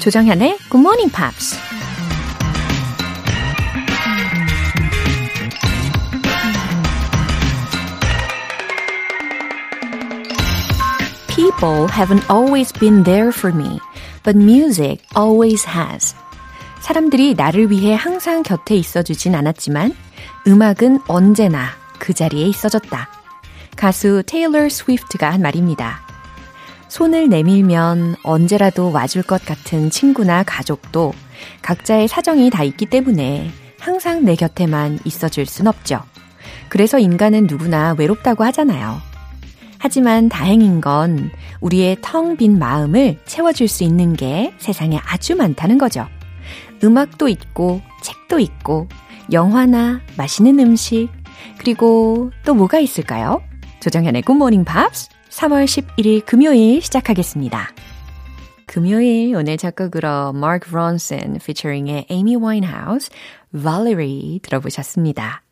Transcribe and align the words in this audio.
조정현의 0.00 0.56
Good 0.70 0.78
Morning 0.78 1.12
Pops. 1.14 1.58
People 11.28 11.86
haven't 11.88 12.24
always 12.30 12.72
been 12.72 13.04
there 13.04 13.28
for 13.28 13.54
me, 13.54 13.78
but 14.24 14.34
music 14.34 15.04
always 15.14 15.68
has. 15.68 16.14
사람들이 16.80 17.34
나를 17.34 17.70
위해 17.70 17.94
항상 17.94 18.42
곁에 18.42 18.76
있어주진 18.76 19.34
않았지만 19.34 19.94
음악은 20.46 21.00
언제나 21.08 21.66
그 21.98 22.14
자리에 22.14 22.46
있어줬다. 22.46 23.10
가수 23.76 24.22
테일러 24.26 24.66
스위프트가 24.70 25.30
한 25.30 25.42
말입니다. 25.42 26.09
손을 26.90 27.28
내밀면 27.28 28.16
언제라도 28.24 28.90
와줄 28.90 29.22
것 29.22 29.44
같은 29.44 29.90
친구나 29.90 30.42
가족도 30.42 31.14
각자의 31.62 32.08
사정이 32.08 32.50
다 32.50 32.64
있기 32.64 32.86
때문에 32.86 33.48
항상 33.78 34.24
내 34.24 34.34
곁에만 34.34 34.98
있어줄 35.04 35.46
순 35.46 35.68
없죠. 35.68 36.02
그래서 36.68 36.98
인간은 36.98 37.46
누구나 37.46 37.94
외롭다고 37.96 38.42
하잖아요. 38.44 39.00
하지만 39.78 40.28
다행인 40.28 40.80
건 40.80 41.30
우리의 41.60 41.98
텅 42.02 42.36
빈 42.36 42.58
마음을 42.58 43.18
채워줄 43.24 43.68
수 43.68 43.84
있는 43.84 44.14
게 44.14 44.52
세상에 44.58 45.00
아주 45.06 45.36
많다는 45.36 45.78
거죠. 45.78 46.06
음악도 46.82 47.28
있고, 47.28 47.80
책도 48.02 48.40
있고, 48.40 48.88
영화나 49.32 50.00
맛있는 50.16 50.58
음식, 50.58 51.08
그리고 51.56 52.32
또 52.44 52.54
뭐가 52.54 52.80
있을까요? 52.80 53.42
조정현의 53.80 54.22
굿모닝 54.22 54.64
팝스 54.64 55.08
3월 55.30 55.64
11일 55.64 56.24
금요일 56.26 56.82
시작하겠습니다. 56.82 57.68
금요일 58.66 59.34
오늘 59.34 59.56
첫 59.56 59.84
곡으로 59.84 60.32
Mark 60.34 60.70
Ronson 60.70 61.36
featuring의 61.36 62.06
Amy 62.10 62.36
Winehouse, 62.36 63.10
Valerie 63.52 64.40
들어보셨습니다. 64.42 65.42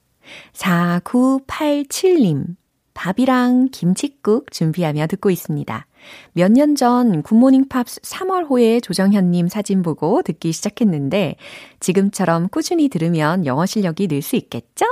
4987님, 0.52 2.56
밥이랑 2.94 3.68
김치국 3.70 4.50
준비하며 4.52 5.06
듣고 5.08 5.30
있습니다. 5.30 5.86
몇 6.32 6.52
년 6.52 6.74
전 6.76 7.22
굿모닝 7.22 7.68
팝스 7.68 8.00
3월호에 8.00 8.82
조정현님 8.82 9.48
사진 9.48 9.82
보고 9.82 10.22
듣기 10.22 10.52
시작했는데 10.52 11.36
지금처럼 11.80 12.48
꾸준히 12.48 12.88
들으면 12.88 13.46
영어 13.46 13.66
실력이 13.66 14.06
늘 14.08 14.22
수 14.22 14.36
있겠죠? 14.36 14.84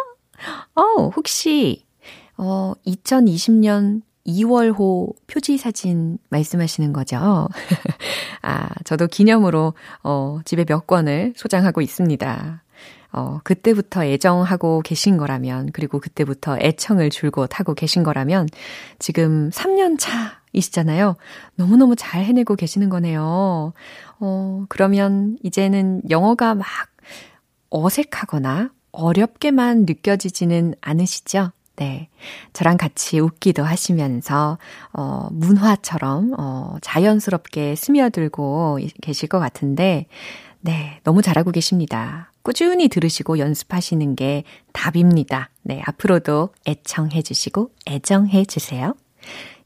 어, 0.75 1.09
혹시 1.15 1.85
어, 2.37 2.73
2020년 2.87 4.03
2월호 4.27 5.15
표지 5.27 5.59
사진 5.59 6.19
말씀하시는 6.31 6.93
거죠? 6.93 7.49
아, 8.43 8.69
저도 8.85 9.07
기념으로, 9.07 9.75
어, 10.03 10.41
집에 10.45 10.65
몇 10.65 10.87
권을 10.87 11.35
소장하고 11.37 11.81
있습니다. 11.81 12.63
어, 13.13 13.41
그때부터 13.45 14.05
애정하고 14.05 14.83
계신 14.83 15.17
거라면, 15.17 15.71
그리고 15.73 16.01
그때부터 16.01 16.59
애청을 16.61 17.11
줄곧 17.11 17.59
하고 17.59 17.75
계신 17.75 18.03
거라면, 18.03 18.49
지금 18.99 19.51
3년 19.51 19.97
차이시잖아요. 19.99 21.17
너무너무 21.55 21.97
잘 21.97 22.25
해내고 22.25 22.57
계시는 22.57 22.89
거네요. 22.89 23.73
어, 24.21 24.65
그러면 24.69 25.39
이제는 25.43 26.03
영어가 26.11 26.55
막 26.55 26.67
어색하거나 27.71 28.71
어렵게만 28.93 29.85
느껴지지는 29.87 30.75
않으시죠? 30.81 31.53
네. 31.77 32.09
저랑 32.53 32.77
같이 32.77 33.19
웃기도 33.19 33.63
하시면서, 33.63 34.59
어, 34.93 35.29
문화처럼, 35.31 36.35
어, 36.39 36.77
자연스럽게 36.81 37.75
스며들고 37.77 38.79
계실 39.03 39.29
것 39.29 39.39
같은데, 39.39 40.07
네. 40.61 41.01
너무 41.05 41.23
잘하고 41.23 41.53
계십니다. 41.53 42.33
꾸준히 42.43 42.89
들으시고 42.89 43.39
연습하시는 43.39 44.17
게 44.17 44.45
답입니다. 44.73 45.51
네. 45.63 45.83
앞으로도 45.85 46.51
애청해 46.67 47.23
주시고 47.23 47.71
애정해 47.89 48.45
주세요. 48.45 48.95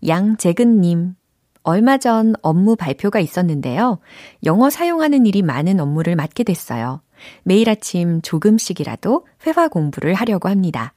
양재근님. 0.07 1.15
얼마 1.63 1.99
전 1.99 2.35
업무 2.41 2.75
발표가 2.75 3.21
있었는데요. 3.21 3.99
영어 4.45 4.71
사용하는 4.71 5.27
일이 5.27 5.43
많은 5.43 5.79
업무를 5.79 6.17
맡게 6.17 6.43
됐어요. 6.43 7.03
매일 7.43 7.69
아침 7.69 8.23
조금씩이라도 8.23 9.27
회화 9.47 9.69
공부를 9.69 10.15
하려고 10.15 10.49
합니다. 10.49 10.95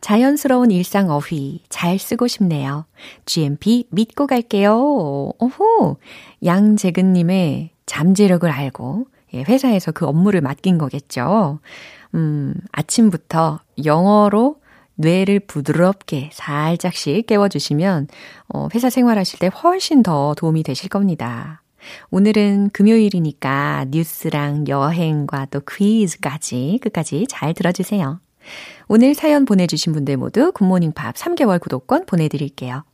자연스러운 0.00 0.70
일상 0.70 1.10
어휘 1.10 1.62
잘 1.68 1.98
쓰고 1.98 2.26
싶네요. 2.26 2.86
GMP 3.26 3.86
믿고 3.90 4.26
갈게요. 4.26 4.76
오호! 5.38 5.96
양재근님의 6.44 7.70
잠재력을 7.86 8.50
알고 8.50 9.06
예, 9.34 9.42
회사에서 9.42 9.92
그 9.92 10.06
업무를 10.06 10.40
맡긴 10.40 10.78
거겠죠. 10.78 11.58
음, 12.14 12.54
아침부터 12.72 13.60
영어로 13.84 14.56
뇌를 14.94 15.40
부드럽게 15.40 16.30
살짝씩 16.32 17.26
깨워주시면 17.26 18.08
어, 18.48 18.68
회사 18.74 18.90
생활하실 18.90 19.40
때 19.40 19.48
훨씬 19.48 20.02
더 20.02 20.34
도움이 20.36 20.62
되실 20.62 20.88
겁니다. 20.88 21.62
오늘은 22.10 22.70
금요일이니까 22.72 23.86
뉴스랑 23.90 24.68
여행과 24.68 25.46
또 25.50 25.60
퀴즈까지 25.60 26.78
끝까지 26.82 27.26
잘 27.28 27.52
들어주세요. 27.52 28.20
오늘 28.88 29.14
사연 29.14 29.44
보내주신 29.44 29.92
분들 29.92 30.16
모두 30.16 30.52
굿모닝 30.52 30.92
팝 30.92 31.14
3개월 31.14 31.60
구독권 31.60 32.06
보내드릴게요. 32.06 32.84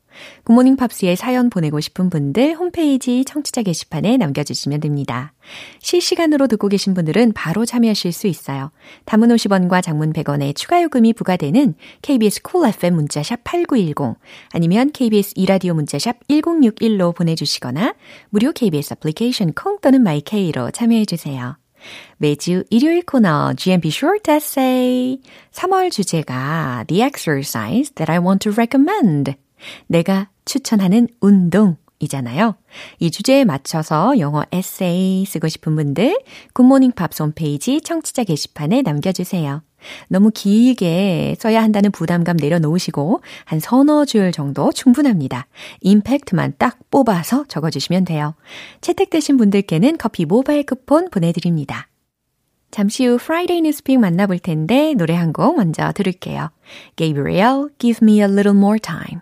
굿모닝 0.45 0.77
팝스에 0.77 1.17
사연 1.17 1.51
보내고 1.51 1.81
싶은 1.81 2.11
분들 2.11 2.55
홈페이지 2.55 3.25
청취자 3.25 3.63
게시판에 3.63 4.17
남겨주시면 4.17 4.81
됩니다. 4.81 5.33
실시간으로 5.81 6.47
듣고 6.47 6.69
계신 6.69 6.95
분들은 6.95 7.33
바로 7.33 7.65
참여하실 7.65 8.13
수 8.13 8.27
있어요. 8.27 8.71
단문 9.05 9.29
50원과 9.29 9.83
장문 9.83 10.13
100원의 10.13 10.55
추가 10.57 10.83
요금이 10.83 11.13
부과되는 11.15 11.75
KBS 12.03 12.43
Cool 12.43 12.75
FM 12.75 12.95
문자샵 12.95 13.45
8910 13.45 14.19
아니면 14.53 14.91
KBS 14.93 15.35
2라디오 15.37 15.75
문자샵 15.75 16.27
1061로 16.29 17.15
보내주시거나 17.15 17.95
무료 18.31 18.53
KBS 18.53 18.95
애플리케이션 18.95 19.53
콩 19.53 19.79
또는 19.81 20.03
마이케이로 20.03 20.71
참여해주세요. 20.71 21.60
매주 22.19 22.65
일요일 22.71 23.03
코너 23.03 23.55
GMP 23.55 23.89
Short 23.89 24.31
Essay 24.31 25.21
3월 25.53 25.91
주제가 25.91 26.85
The 26.87 27.03
Exercise 27.03 27.93
That 27.95 28.11
I 28.11 28.19
Want 28.19 28.49
to 28.49 28.53
Recommend 28.53 29.35
내가 29.87 30.31
추천하는 30.45 31.09
운동 31.21 31.77
이잖아요. 32.01 32.57
이 32.99 33.11
주제에 33.11 33.45
맞춰서 33.45 34.19
영어 34.19 34.43
에세이 34.51 35.27
쓰고 35.27 35.49
싶은 35.49 35.77
분들 35.77 36.19
굿모닝 36.55 36.93
팝스 36.93 37.23
홈페이지 37.23 37.81
청취자 37.81 38.25
게시판에 38.25 38.83
남겨주세요. 38.83 39.63
너무 40.09 40.31
길게 40.31 41.37
써야 41.39 41.63
한다는 41.63 41.91
부담감 41.91 42.37
내려놓으시고 42.37 43.21
한 43.45 43.61
서너 43.61 44.05
줄 44.05 44.33
정도 44.33 44.73
충분합니다. 44.73 45.47
임팩트만 45.81 46.55
딱 46.59 46.79
뽑아서 46.91 47.45
적어주시면 47.49 48.05
돼요. 48.05 48.35
채택되신 48.81 49.37
분들께는 49.37 49.99
커피 49.99 50.25
모바일 50.25 50.65
쿠폰 50.65 51.11
보내드립니다. 51.11 51.89
잠시 52.71 53.05
후 53.05 53.19
Friday 53.19 53.63
News 53.63 53.81
Pick 53.81 53.99
만나볼 53.99 54.39
텐데 54.39 54.95
노래 54.95 55.15
한 55.15 55.33
곡 55.33 55.57
먼저 55.57 55.91
들을게요. 55.93 56.51
Gabriel, 56.97 57.69
Give 57.79 57.99
Me 58.03 58.19
a 58.19 58.27
Little 58.27 58.57
More 58.57 58.79
Time. 58.79 59.21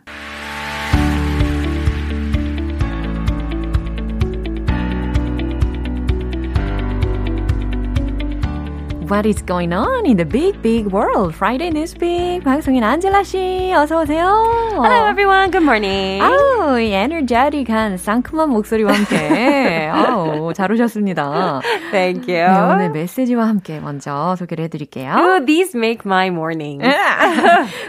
What 9.08 9.26
is 9.26 9.40
going 9.40 9.72
on 9.72 10.04
in 10.04 10.18
the 10.18 10.26
big, 10.26 10.60
big 10.60 10.92
world? 10.92 11.34
Friday 11.34 11.70
Newspeak 11.70 12.44
방송인 12.44 12.84
안젤라 12.84 13.22
씨, 13.22 13.72
어서 13.74 14.02
오세요. 14.02 14.26
Hello 14.72 15.08
everyone, 15.08 15.50
good 15.50 15.64
morning. 15.64 16.20
아우, 16.22 16.78
이 16.78 16.92
에너제틱한 16.92 17.96
상큼한 17.96 18.50
목소리와 18.50 18.92
함께, 18.92 19.88
아우, 19.90 20.52
잘 20.52 20.70
오셨습니다. 20.72 21.62
Thank 21.90 22.28
you. 22.28 22.52
네, 22.52 22.60
오늘 22.74 22.90
메시지와 22.90 23.48
함께 23.48 23.80
먼저 23.80 24.36
소개를 24.36 24.64
해드릴게요. 24.64 25.14
Oh, 25.16 25.46
these 25.46 25.74
make 25.74 26.02
my 26.04 26.26
mornings. 26.28 26.86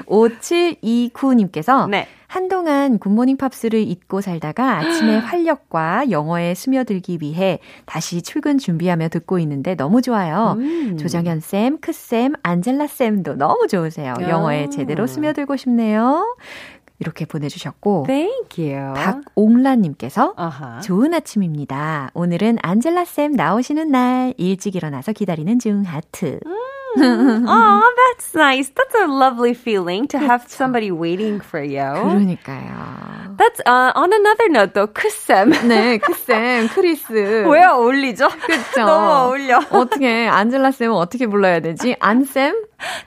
5729님께서 0.08 1.90
네. 1.90 2.08
한동안 2.30 3.00
굿모닝 3.00 3.38
팝스를 3.38 3.80
잊고 3.80 4.22
살다가 4.22 4.78
아침에 4.78 5.18
활력과 5.18 6.12
영어에 6.12 6.54
스며들기 6.54 7.18
위해 7.22 7.58
다시 7.88 8.22
출근 8.22 8.60
준비하며 8.60 9.10
듣고 9.10 9.40
있는데 9.40 9.74
너무 9.74 10.04
좋아요. 10.04 10.54
음. 10.60 10.96
조정현 10.98 11.40
쌤, 11.40 11.80
크 11.80 11.92
쌤, 11.92 12.34
안젤라 12.44 12.86
쌤도 12.86 13.34
너무 13.36 13.66
좋으세요. 13.68 14.14
영어에 14.22 14.70
제대로 14.70 15.08
스며들고 15.08 15.58
싶네요. 15.58 16.38
이렇게 17.00 17.26
보내주셨고 17.26 18.04
Thank 18.08 18.76
you. 18.76 18.94
박옥란님께서 18.94 20.36
Uh-huh. 20.38 20.82
좋은 20.84 21.14
아침입니다. 21.16 22.12
오늘은 22.14 22.58
안젤라 22.62 23.06
쌤 23.06 23.32
나오시는 23.32 23.90
날 23.90 24.36
일찍 24.38 24.76
일어나서 24.76 25.14
기다리는 25.14 25.58
중 25.58 25.82
하트. 25.84 26.40
oh, 26.99 27.95
that's 28.09 28.35
nice. 28.35 28.69
That's 28.71 28.95
a 29.03 29.07
lovely 29.07 29.55
feeling 29.55 30.07
to 30.09 30.19
have 30.19 30.45
somebody 30.49 30.91
waiting 30.91 31.41
for 31.41 31.63
you. 31.63 31.81
그러니까요. 31.81 33.37
That's 33.37 33.61
uh, 33.67 33.91
on 33.97 34.13
another 34.13 34.49
note 34.51 34.75
though. 34.75 34.87
크쌤. 34.87 35.51
네, 35.67 35.99
크쌤, 35.99 36.69
크리스. 36.69 37.13
왜 37.49 37.65
어울리죠? 37.65 38.29
그쵸. 38.29 38.85
너무 38.87 39.11
어울려. 39.13 39.59
어떻게, 39.71 40.27
안젤라 40.29 40.71
쌤은 40.71 40.95
어떻게 40.95 41.27
불러야 41.27 41.59
되지? 41.61 41.97
안쌤? 41.99 42.55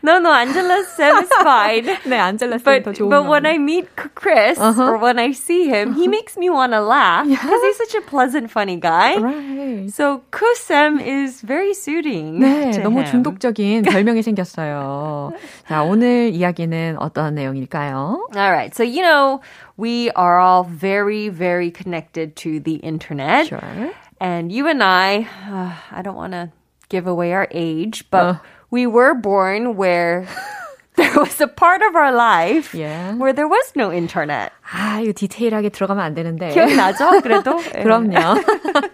No, 0.03 0.17
no, 0.17 0.31
Angela 0.33 0.83
Sim 0.83 1.17
is 1.21 1.29
fine. 1.39 1.85
네, 2.05 2.17
안젤라 2.17 2.57
쌤 2.57 2.63
But, 2.63 2.83
더 2.83 2.91
좋은 2.93 3.09
but 3.09 3.23
when 3.29 3.43
말이에요. 3.43 3.53
I 3.53 3.57
meet 3.59 3.87
Chris 4.15 4.57
Uh-huh. 4.59 4.89
or 4.89 4.97
when 4.97 5.19
I 5.19 5.31
see 5.31 5.69
him, 5.69 5.93
he 5.93 6.07
makes 6.07 6.35
me 6.35 6.49
want 6.49 6.73
to 6.73 6.81
laugh 6.81 7.27
because 7.27 7.61
he's 7.61 7.77
such 7.77 7.95
a 7.95 8.01
pleasant, 8.01 8.49
funny 8.51 8.75
guy. 8.77 9.15
Right. 9.19 9.87
So 9.93 10.23
Kusem 10.31 10.99
is 10.99 11.41
very 11.41 11.73
suiting. 11.73 12.39
네, 12.41 12.73
to 12.73 12.81
너무 12.81 13.03
him. 13.05 13.23
중독적인 13.23 13.80
별명이 13.83 14.21
생겼어요. 14.23 15.31
자, 15.67 15.83
오늘 15.83 16.29
이야기는 16.33 16.97
어떤 16.99 17.35
내용일까요? 17.35 18.27
All 18.35 18.51
right. 18.51 18.73
So, 18.75 18.83
you 18.83 19.01
know, 19.01 19.41
we 19.77 20.09
are 20.15 20.39
all 20.39 20.63
very, 20.63 21.29
very 21.29 21.71
connected 21.71 22.35
to 22.37 22.59
the 22.59 22.75
internet. 22.83 23.47
Sure. 23.47 23.91
And 24.19 24.51
you 24.51 24.67
and 24.67 24.81
I, 24.83 25.27
uh, 25.49 25.71
I 25.91 26.01
don't 26.01 26.15
want 26.15 26.33
to 26.33 26.49
give 26.89 27.07
away 27.07 27.33
our 27.33 27.47
age, 27.51 28.05
but 28.09 28.23
Uh. 28.23 28.35
we 28.71 28.85
were 28.87 29.13
born 29.13 29.75
where 29.77 30.25
there 30.97 31.13
was 31.19 31.39
a 31.41 31.47
part 31.47 31.81
of 31.83 31.95
our 31.95 32.11
life 32.11 32.73
Yeah. 32.73 33.13
where 33.15 33.31
there 33.33 33.47
was 33.47 33.73
no 33.75 33.91
internet. 33.93 34.51
아, 34.69 34.99
이거 34.99 35.13
디테일하게 35.13 35.69
들어가면 35.69 36.03
안 36.03 36.13
되는데. 36.15 36.49
기억나죠? 36.49 37.21
그래도? 37.21 37.57
그럼요. 37.83 38.41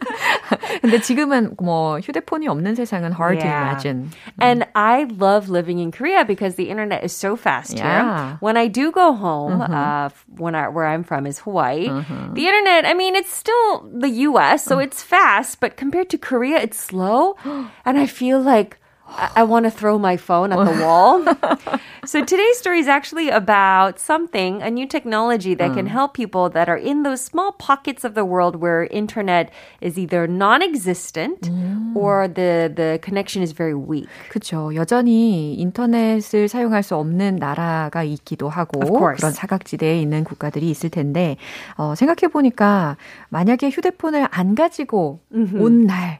근데 0.81 0.99
지금은 0.99 1.55
뭐 1.61 1.99
휴대폰이 1.99 2.47
없는 2.47 2.75
세상은 2.75 3.13
hard 3.13 3.39
to 3.39 3.47
Yeah. 3.47 3.63
imagine. 3.63 4.11
And 4.39 4.65
I 4.75 5.05
love 5.09 5.49
living 5.49 5.79
in 5.79 5.91
Korea 5.91 6.25
because 6.25 6.55
the 6.55 6.69
internet 6.69 7.03
is 7.03 7.13
so 7.15 7.35
fast 7.35 7.73
Yeah. 7.77 7.83
Mm-hmm. 7.83 8.27
here. 8.27 8.37
When 8.41 8.57
I 8.57 8.67
do 8.67 8.91
go 8.91 9.13
home, 9.13 9.61
uh, 9.61 10.09
when 10.37 10.55
I, 10.55 10.67
where 10.69 10.85
I'm 10.85 11.03
from 11.03 11.25
is 11.25 11.39
Hawaii, 11.39 11.87
the 11.87 12.45
internet, 12.47 12.85
I 12.85 12.93
mean, 12.93 13.15
it's 13.15 13.31
still 13.33 13.87
the 13.89 14.09
US, 14.29 14.67
Oh. 14.67 14.75
so 14.75 14.79
it's 14.79 15.01
fast, 15.01 15.59
but 15.59 15.77
compared 15.77 16.09
to 16.11 16.17
Korea, 16.17 16.57
it's 16.59 16.77
slow. 16.77 17.35
and 17.85 17.97
I 17.97 18.05
feel 18.05 18.39
like 18.41 18.77
I, 19.07 19.29
I 19.41 19.43
want 19.43 19.65
to 19.65 19.69
throw 19.71 19.99
my 19.99 20.15
phone 20.17 20.51
at 20.53 20.57
the 20.63 20.81
wall. 20.81 21.21
so 22.05 22.23
today's 22.23 22.57
story 22.57 22.79
is 22.79 22.87
actually 22.87 23.29
about 23.29 23.99
something, 23.99 24.63
a 24.63 24.71
new 24.71 24.87
technology 24.87 25.53
that 25.55 25.71
Mm. 25.71 25.75
can 25.75 25.87
help 25.87 26.13
people 26.15 26.49
that 26.49 26.67
are 26.69 26.77
in 26.79 27.03
those 27.03 27.21
small 27.21 27.51
pockets 27.51 28.03
of 28.03 28.15
the 28.15 28.23
world 28.25 28.55
where 28.63 28.87
internet 28.89 29.51
is 29.81 29.99
either 29.99 30.25
non-existent 30.25 31.41
Mm. 31.51 31.95
or 31.95 32.27
the, 32.27 32.71
the 32.73 32.97
connection 33.03 33.43
is 33.43 33.51
very 33.51 33.75
weak. 33.75 34.07
그렇죠. 34.31 34.73
여전히 34.73 35.53
인터넷을 35.59 36.47
사용할 36.47 36.81
수 36.81 36.95
없는 36.95 37.35
나라가 37.35 38.03
있기도 38.03 38.49
하고 38.49 38.79
Of 38.81 38.89
course. 38.89 39.17
그런 39.19 39.31
사각지대에 39.33 39.99
있는 40.01 40.23
국가들이 40.23 40.69
있을 40.71 40.89
텐데 40.89 41.35
어, 41.77 41.93
생각해 41.95 42.31
보니까 42.31 42.95
만약에 43.29 43.69
휴대폰을 43.69 44.27
안 44.31 44.55
가지고 44.55 45.19
온 45.31 45.85
날 45.85 46.19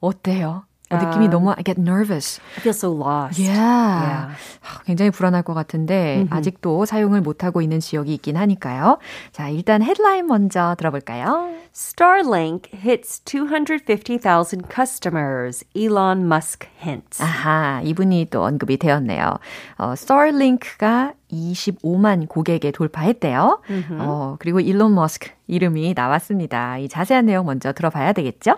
어때요? 0.00 0.64
어, 0.91 0.97
느낌이 0.97 1.27
너무 1.29 1.51
I 1.51 1.63
get 1.63 1.79
nervous. 1.79 2.39
I 2.55 2.59
feel 2.61 2.73
so 2.75 2.91
lost. 2.91 3.41
Yeah. 3.41 3.51
Yeah. 3.51 4.35
하, 4.61 4.83
굉장히 4.83 5.11
불안할 5.11 5.43
것 5.43 5.53
같은데 5.53 6.25
아직도 6.29 6.85
사용을 6.85 7.21
못 7.21 7.43
하고 7.43 7.61
있는 7.61 7.79
지역이 7.79 8.13
있긴 8.15 8.37
하니까요. 8.37 8.97
자, 9.31 9.49
일단 9.49 9.81
헤드라인 9.81 10.27
먼저 10.27 10.75
들어볼까요? 10.77 11.49
Starlink 11.73 12.69
hits 12.73 13.21
250,000 13.25 14.61
customers, 14.69 15.63
Elon 15.73 16.25
Musk 16.25 16.67
hints. 16.83 17.21
아하, 17.23 17.81
이분이 17.83 18.27
또 18.29 18.43
언급이 18.43 18.77
되었네요. 18.77 19.37
어, 19.77 19.95
스타링크가 19.95 21.13
25만 21.31 22.27
고객에 22.27 22.71
돌파했대요. 22.71 23.61
어, 23.99 24.35
그리고 24.39 24.59
일론 24.59 24.93
머스크 24.95 25.29
이름이 25.47 25.93
나왔습니다. 25.95 26.77
이 26.77 26.89
자세한 26.89 27.25
내용 27.25 27.45
먼저 27.45 27.71
들어봐야 27.71 28.11
되겠죠? 28.13 28.57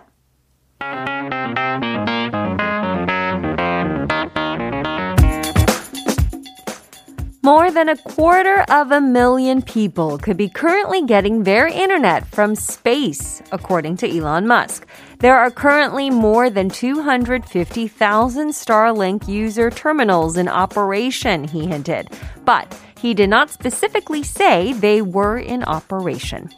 More 7.45 7.71
than 7.71 7.89
a 7.89 7.97
quarter 7.97 8.61
of 8.69 8.93
a 8.93 9.01
million 9.01 9.61
people 9.61 10.17
could 10.17 10.37
be 10.37 10.47
currently 10.47 11.05
getting 11.05 11.43
their 11.43 11.67
internet 11.67 12.25
from 12.25 12.55
space, 12.55 13.41
according 13.51 13.97
to 13.97 14.09
Elon 14.09 14.47
Musk. 14.47 14.87
There 15.19 15.37
are 15.37 15.51
currently 15.51 16.09
more 16.09 16.49
than 16.49 16.69
250,000 16.69 18.49
Starlink 18.49 19.27
user 19.27 19.69
terminals 19.69 20.37
in 20.37 20.47
operation, 20.47 21.43
he 21.43 21.67
hinted. 21.67 22.07
But 22.45 22.73
he 22.97 23.13
did 23.13 23.29
not 23.29 23.49
specifically 23.49 24.23
say 24.23 24.71
they 24.71 25.01
were 25.01 25.37
in 25.37 25.65
operation. 25.65 26.49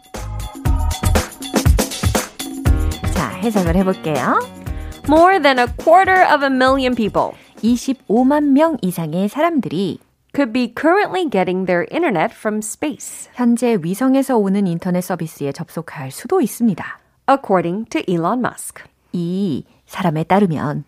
자, 3.26 3.32
해석을 3.38 3.76
해볼게요. 3.78 4.40
More 5.08 5.42
than 5.42 5.58
a 5.58 5.66
quarter 5.78 6.22
of 6.32 6.44
a 6.44 6.52
million 6.52 6.94
people 6.94 7.32
25만 7.64 8.52
명 8.52 8.78
이상의 8.84 9.30
사람들이 9.30 9.98
could 10.36 10.54
be 10.54 10.72
currently 10.80 11.28
getting 11.28 11.66
their 11.66 11.88
internet 11.90 12.32
from 12.32 12.60
space, 12.60 13.28
현재 13.34 13.80
위성에서 13.82 14.38
오는 14.38 14.68
인터넷 14.68 15.02
서비스에 15.02 15.54
접속할 15.54 16.12
수도 16.12 16.40
있습니다. 16.40 16.86
according 17.28 17.90
to 17.90 18.04
Elon 18.08 18.46
Musk. 18.46 18.84
이 19.12 19.66
사람에 19.88 20.26
따르면 20.26 20.84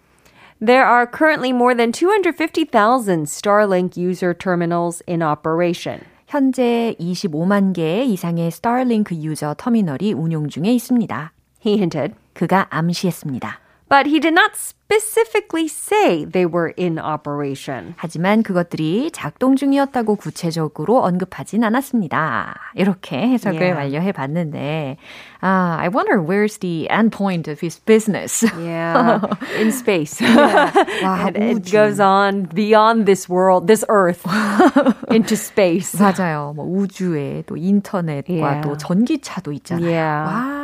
There 0.64 0.86
are 0.86 1.08
currently 1.08 1.50
more 1.50 1.74
than 1.74 1.92
250,000 1.92 3.26
Starlink 3.26 3.98
user 3.98 4.38
terminals 4.38 5.02
in 5.10 5.24
operation. 5.24 6.02
현재 6.28 6.94
25만 7.00 7.74
개 7.74 8.04
이상의 8.04 8.52
스타링크 8.52 9.16
유저 9.16 9.56
터미널이 9.58 10.14
운용 10.14 10.50
중에 10.50 10.72
있습니다. 10.74 11.32
He 11.67 11.75
hinted. 11.77 12.15
그가 12.35 12.67
암시했습니다. 12.71 13.59
But 13.89 14.07
he 14.09 14.21
did 14.21 14.33
not 14.33 14.53
specifically 14.57 15.67
say 15.69 16.25
they 16.25 16.47
were 16.47 16.73
in 16.79 16.99
operation. 16.99 17.93
하지만 17.99 18.43
그것들이 18.43 19.11
작동 19.13 19.55
중이었다고 19.55 20.17
구체적으로 20.17 21.03
언급하진 21.03 21.63
않았습니다. 21.63 22.55
이렇게 22.75 23.19
해석을 23.19 23.61
Yeah. 23.61 23.79
완료해 23.79 24.13
봤는데, 24.13 24.97
아, 25.43 25.77
I 25.79 25.89
wonder 25.89 26.23
where's 26.25 26.59
the 26.61 26.89
end 26.91 27.15
point 27.15 27.51
of 27.51 27.61
his 27.61 27.79
business. 27.85 28.43
Yeah, 28.59 29.21
in 29.61 29.69
space. 29.69 30.25
와, 30.25 31.27
and 31.29 31.37
it 31.37 31.57
우주. 31.61 31.73
goes 31.73 32.01
on 32.01 32.49
beyond 32.49 33.05
this 33.05 33.29
world, 33.29 33.67
this 33.67 33.85
earth, 33.91 34.25
into 35.11 35.37
space. 35.37 35.93
맞아요. 36.01 36.55
뭐 36.57 36.65
우주에 36.65 37.45
또 37.45 37.59
인터넷과 37.59 38.33
Yeah. 38.33 38.61
또 38.63 38.79
전기차도 38.79 39.53
있잖아요. 39.53 39.85
Yeah. 39.85 40.33
와. 40.33 40.56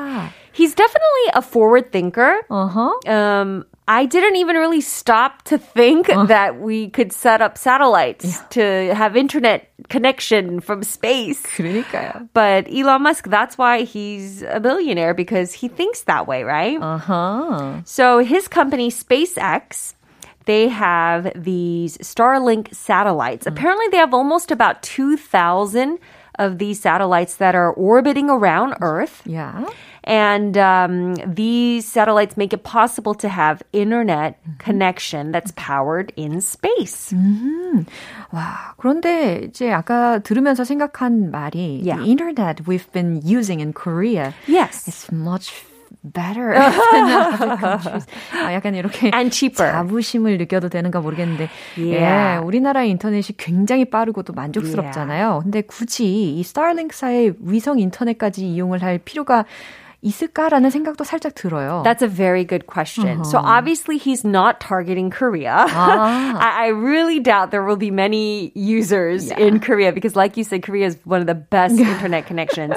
He's 0.53 0.75
definitely 0.75 1.27
a 1.35 1.43
forward 1.43 1.93
thinker. 1.93 2.43
어허. 2.51 3.09
um, 3.09 3.65
I 3.87 4.05
didn't 4.05 4.37
even 4.37 4.57
really 4.57 4.83
stop 4.83 5.43
to 5.45 5.57
think 5.57 6.09
that 6.09 6.61
we 6.61 6.91
could 6.91 7.11
set 7.11 7.41
up 7.41 7.57
satellites 7.57 8.39
to 8.51 8.93
have 8.93 9.17
internet 9.17 9.71
connection 9.89 10.61
from 10.61 10.83
space. 10.83 11.41
그러니까요. 11.57 12.29
But 12.35 12.69
Elon 12.69 13.03
Musk, 13.03 13.29
that's 13.31 13.57
why 13.57 13.83
he's 13.85 14.43
a 14.43 14.61
billionaire 14.61 15.15
because 15.15 15.55
he 15.55 15.69
thinks 15.69 16.03
that 16.03 16.27
way, 16.27 16.43
right? 16.43 16.79
어허. 16.79 17.87
So 17.87 18.19
his 18.19 18.47
company, 18.47 18.91
SpaceX, 18.91 19.95
they 20.45 20.69
have 20.69 21.33
these 21.35 21.97
Starlink 21.99 22.75
satellites. 22.75 23.47
Apparently, 23.47 23.87
they 23.89 23.97
have 23.99 24.13
almost 24.13 24.51
about 24.51 24.83
2,000 24.83 25.99
of 26.39 26.59
these 26.59 26.79
satellites 26.81 27.37
that 27.37 27.55
are 27.55 27.73
orbiting 27.73 28.31
around 28.31 28.75
Earth. 28.81 29.23
야. 29.29 29.67
And 30.05 30.57
um, 30.57 31.17
these 31.27 31.85
satellites 31.87 32.37
make 32.39 32.53
it 32.55 32.63
possible 32.63 33.13
to 33.17 33.29
have 33.29 33.61
internet 33.75 34.39
connection 34.59 35.33
that's 35.33 35.53
powered 35.57 36.13
in 36.17 36.41
space. 36.41 37.13
와, 38.33 38.75
그런데 38.79 39.43
이제 39.49 39.71
아까 39.73 40.19
들으면서 40.21 40.65
생각한 40.65 41.31
말이 41.31 41.83
Yeah. 41.85 41.99
the 42.03 42.11
internet 42.11 42.67
we've 42.67 42.91
been 42.93 43.21
using 43.25 43.61
in 43.61 43.73
Korea 43.73 44.33
Yes. 44.47 44.89
is 44.89 45.11
much 45.13 45.53
better 46.04 46.52
than 46.92 47.08
other 47.10 47.58
countries. 47.58 48.06
아, 48.36 48.54
약간 48.54 48.76
이렇게 48.76 49.12
And 49.14 49.30
cheaper. 49.34 49.72
자부심을 49.72 50.38
느껴도 50.38 50.70
되는가 50.70 51.00
모르겠는데 51.00 51.50
Yeah. 51.78 52.38
예, 52.38 52.38
우리나라의 52.44 52.90
인터넷이 52.92 53.36
굉장히 53.38 53.86
빠르고 53.86 54.24
또 54.24 54.34
만족스럽잖아요. 54.34 55.42
근데 55.44 55.62
굳이 55.62 56.36
이 56.38 56.44
스타링크사의 56.44 57.34
위성 57.40 57.80
인터넷까지 57.80 58.46
이용을 58.48 58.82
할 58.84 58.98
필요가 59.00 59.46
있을까라는 60.03 60.71
생각도 60.71 61.03
살짝 61.03 61.35
들어요. 61.35 61.83
That's 61.83 62.03
a 62.03 62.07
very 62.07 62.45
good 62.45 62.67
question. 62.69 63.25
So 63.25 63.39
obviously 63.39 63.99
he's 63.99 64.23
not 64.25 64.61
targeting 64.61 65.11
Korea. 65.11 65.67
I, 65.69 66.39
I 66.39 66.67
really 66.69 67.19
doubt 67.19 67.51
there 67.51 67.65
will 67.65 67.77
be 67.77 67.91
many 67.91 68.53
users 68.55 69.31
in 69.33 69.59
Korea 69.59 69.93
because 69.93 70.15
like 70.15 70.37
you 70.37 70.45
said, 70.45 70.63
Korea 70.63 70.87
is 70.87 70.99
one 71.05 71.21
of 71.21 71.27
the 71.27 71.35
best 71.35 71.79
internet 71.81 72.27
connections. 72.27 72.75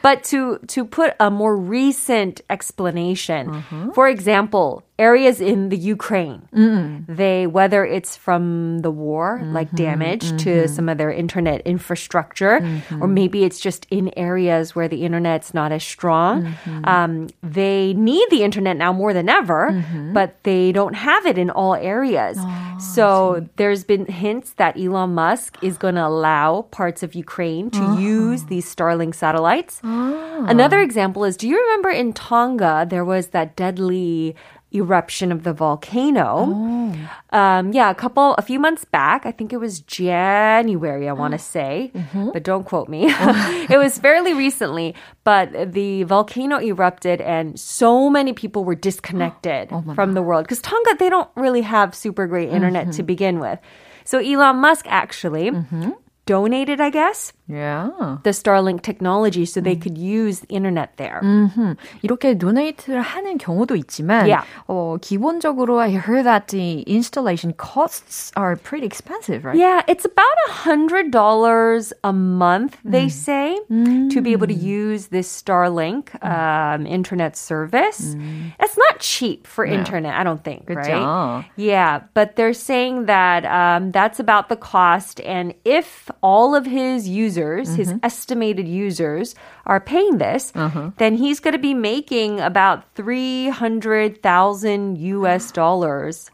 But 0.00 0.24
to, 0.32 0.58
to 0.68 0.86
put 0.86 1.12
a 1.20 1.30
more 1.30 1.56
recent 1.56 2.40
explanation, 2.48 3.62
for 3.94 4.08
example, 4.08 4.82
areas 4.99 5.39
in 5.39 5.69
the 5.69 5.77
Ukraine. 5.77 6.47
Mm. 6.53 7.05
They 7.07 7.45
whether 7.47 7.85
it's 7.85 8.15
from 8.15 8.79
the 8.79 8.91
war, 8.91 9.39
mm-hmm, 9.39 9.53
like 9.53 9.71
damage 9.71 10.25
mm-hmm. 10.25 10.37
to 10.37 10.67
some 10.67 10.89
of 10.89 10.97
their 10.97 11.11
internet 11.11 11.61
infrastructure, 11.61 12.59
mm-hmm. 12.59 13.03
or 13.03 13.07
maybe 13.07 13.43
it's 13.43 13.59
just 13.59 13.85
in 13.91 14.11
areas 14.17 14.75
where 14.75 14.87
the 14.87 15.05
internet's 15.05 15.53
not 15.53 15.71
as 15.71 15.83
strong. 15.83 16.43
Mm-hmm. 16.43 16.85
Um, 16.85 17.27
they 17.43 17.93
need 17.93 18.27
the 18.29 18.43
internet 18.43 18.77
now 18.77 18.91
more 18.91 19.13
than 19.13 19.29
ever, 19.29 19.69
mm-hmm. 19.71 20.13
but 20.13 20.41
they 20.43 20.71
don't 20.71 20.95
have 20.95 21.25
it 21.25 21.37
in 21.37 21.49
all 21.49 21.75
areas. 21.75 22.37
Oh, 22.39 22.77
so 22.79 23.47
there's 23.57 23.83
been 23.83 24.05
hints 24.05 24.53
that 24.53 24.77
Elon 24.77 25.13
Musk 25.13 25.57
is 25.61 25.77
going 25.77 25.95
to 25.95 26.05
allow 26.05 26.63
parts 26.63 27.03
of 27.03 27.13
Ukraine 27.15 27.69
to 27.71 27.79
uh-huh. 27.79 27.99
use 27.99 28.45
these 28.45 28.65
Starlink 28.73 29.13
satellites. 29.15 29.79
Oh. 29.83 30.45
Another 30.47 30.81
example 30.81 31.23
is: 31.23 31.37
Do 31.37 31.47
you 31.47 31.59
remember 31.59 31.89
in 31.89 32.13
Tonga 32.13 32.87
there 32.89 33.05
was 33.05 33.27
that 33.27 33.55
deadly 33.55 34.35
eruption 34.73 35.31
of 35.31 35.43
the 35.43 35.53
volcano. 35.53 36.45
Oh. 36.47 37.37
Um, 37.37 37.71
yeah, 37.73 37.89
a 37.89 37.95
couple, 37.95 38.33
a 38.35 38.41
few 38.41 38.59
months 38.59 38.85
back, 38.85 39.25
I 39.25 39.31
think 39.31 39.53
it 39.53 39.57
was 39.57 39.79
January, 39.79 41.07
I 41.07 41.13
want 41.13 41.33
to 41.33 41.39
say, 41.55 41.91
mm-hmm. 41.93 42.31
but 42.31 42.43
don't 42.43 42.65
quote 42.65 42.89
me. 42.89 43.05
it 43.09 43.77
was 43.77 43.97
fairly 43.97 44.33
recently, 44.33 44.95
but 45.23 45.73
the 45.73 46.03
volcano 46.03 46.59
erupted 46.59 47.21
and 47.21 47.59
so 47.59 48.09
many 48.09 48.33
people 48.33 48.65
were 48.65 48.75
disconnected 48.75 49.69
oh 49.71 49.83
from 49.95 50.13
the 50.13 50.21
world 50.21 50.43
because 50.43 50.61
Tonga, 50.61 50.95
they 50.99 51.09
don't 51.09 51.29
really 51.35 51.61
have 51.61 51.95
super 51.95 52.27
great 52.27 52.49
internet 52.49 52.83
mm-hmm. 52.83 52.97
to 52.97 53.03
begin 53.03 53.39
with. 53.39 53.59
So 54.03 54.19
Elon 54.19 54.57
Musk 54.57 54.85
actually 54.87 55.51
mm-hmm 55.51 55.91
donated, 56.27 56.79
I 56.79 56.91
guess. 56.91 57.33
Yeah. 57.52 58.18
The 58.22 58.30
Starlink 58.30 58.82
technology 58.82 59.44
so 59.44 59.60
they 59.60 59.76
could 59.76 59.98
use 59.98 60.40
the 60.40 60.48
internet 60.48 60.96
there. 60.96 61.20
Mm-hmm. 61.22 61.72
이렇게 62.02 62.38
도네이트를 62.38 63.02
하는 63.02 63.36
경우도 63.36 63.76
있지만 63.76 64.26
yeah. 64.26 64.44
어, 64.68 64.96
기본적으로 65.00 65.80
I 65.80 65.90
heard 65.90 66.24
that 66.24 66.48
the 66.48 66.80
installation 66.82 67.52
costs 67.52 68.32
are 68.36 68.56
pretty 68.56 68.86
expensive, 68.86 69.44
right? 69.44 69.56
Yeah, 69.56 69.82
it's 69.86 70.04
about 70.06 70.36
a 70.48 70.52
hundred 70.64 71.10
dollars 71.10 71.92
a 72.04 72.12
month, 72.12 72.78
they 72.84 73.06
mm. 73.06 73.10
say, 73.10 73.58
mm. 73.70 74.08
to 74.10 74.22
be 74.22 74.32
able 74.32 74.46
to 74.46 74.54
use 74.54 75.08
this 75.08 75.28
Starlink 75.28 76.14
um, 76.24 76.86
internet 76.86 77.36
service. 77.36 78.14
Mm. 78.14 78.52
It's 78.60 78.78
not 78.78 79.00
cheap 79.00 79.46
for 79.46 79.66
yeah. 79.66 79.74
internet, 79.74 80.14
I 80.14 80.24
don't 80.24 80.42
think, 80.42 80.66
그쵸? 80.66 80.88
right? 80.88 81.44
Yeah, 81.56 82.02
but 82.14 82.36
they're 82.36 82.54
saying 82.54 83.06
that 83.06 83.44
um, 83.44 83.92
that's 83.92 84.18
about 84.18 84.48
the 84.48 84.56
cost, 84.56 85.20
and 85.20 85.52
if 85.64 86.10
all 86.22 86.54
of 86.54 86.64
his 86.64 87.08
users, 87.08 87.35
mm-hmm. 87.37 87.75
his 87.75 87.93
estimated 88.03 88.67
users, 88.67 89.35
are 89.65 89.79
paying 89.79 90.17
this, 90.17 90.51
uh-huh. 90.55 90.91
then 90.97 91.15
he's 91.15 91.39
going 91.39 91.53
to 91.53 91.59
be 91.59 91.73
making 91.73 92.39
about 92.39 92.93
300,000 92.95 94.97
US 94.97 95.51
dollars 95.61 96.31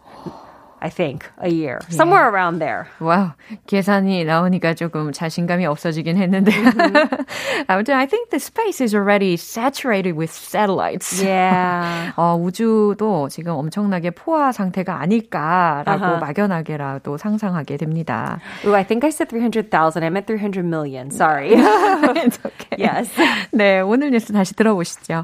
I 0.84 0.90
think, 0.90 1.32
a 1.40 1.48
year. 1.48 1.80
Yeah. 1.88 1.96
Somewhere 1.96 2.28
around 2.28 2.60
there. 2.60 2.90
wow. 3.00 3.32
계산이 3.68 4.25
나오니까 4.25 4.74
조금 4.74 5.13
자신감이 5.13 5.66
없어지긴 5.66 6.18
했는데. 6.18 6.52
Mm-hmm. 6.52 7.24
아무튼 7.72 7.96
I 7.96 8.06
think 8.06 8.32
the 8.32 8.40
space 8.40 8.82
is 8.82 8.94
already 8.94 9.38
saturated 9.38 10.18
with 10.18 10.30
satellites. 10.30 11.24
Yeah. 11.24 12.12
어, 12.18 12.36
우주도 12.36 13.30
지금 13.30 13.54
엄청나게 13.54 14.12
포화 14.12 14.52
상태가 14.52 15.00
아닐까라고 15.00 15.88
uh-huh. 15.88 16.20
막연하게라도 16.20 17.16
상상하게 17.18 17.78
됩니다. 17.78 18.42
Ooh, 18.66 18.75
I 18.75 18.84
think 18.84 19.06
I 19.06 19.10
said 19.10 19.32
300,000. 19.32 20.04
I 20.04 20.10
meant 20.10 20.28
300 20.28 20.66
million. 20.66 21.12
Sorry. 21.12 21.56
It's 21.56 22.40
okay. 22.44 22.75
Yes. 22.78 23.10
네, 23.54 23.80
오늘 23.80 24.12
뉴스 24.12 24.34
다시 24.34 24.54
들어보시죠. 24.54 25.24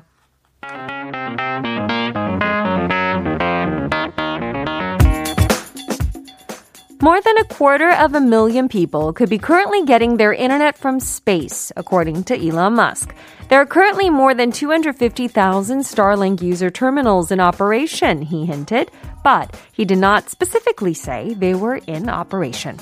More 7.02 7.22
than 7.22 7.38
a 7.38 7.46
quarter 7.46 7.92
of 7.92 8.14
a 8.14 8.20
million 8.20 8.68
people 8.68 9.14
could 9.14 9.30
be 9.30 9.38
currently 9.38 9.86
getting 9.86 10.18
their 10.18 10.34
internet 10.34 10.78
from 10.78 11.00
space, 11.00 11.72
according 11.78 12.26
to 12.26 12.36
Elon 12.36 12.74
Musk. 12.74 13.16
There 13.48 13.62
are 13.62 13.66
currently 13.66 14.10
more 14.10 14.34
than 14.34 14.52
250,000 14.52 15.80
Starlink 15.80 16.42
user 16.42 16.70
terminals 16.70 17.32
in 17.32 17.40
operation, 17.40 18.22
he 18.22 18.46
hinted, 18.46 18.92
but 19.24 19.58
he 19.72 19.86
did 19.86 20.00
not 20.00 20.30
specifically 20.30 20.94
say 20.94 21.34
they 21.36 21.56
were 21.56 21.78
in 21.88 22.10
operation. 22.10 22.78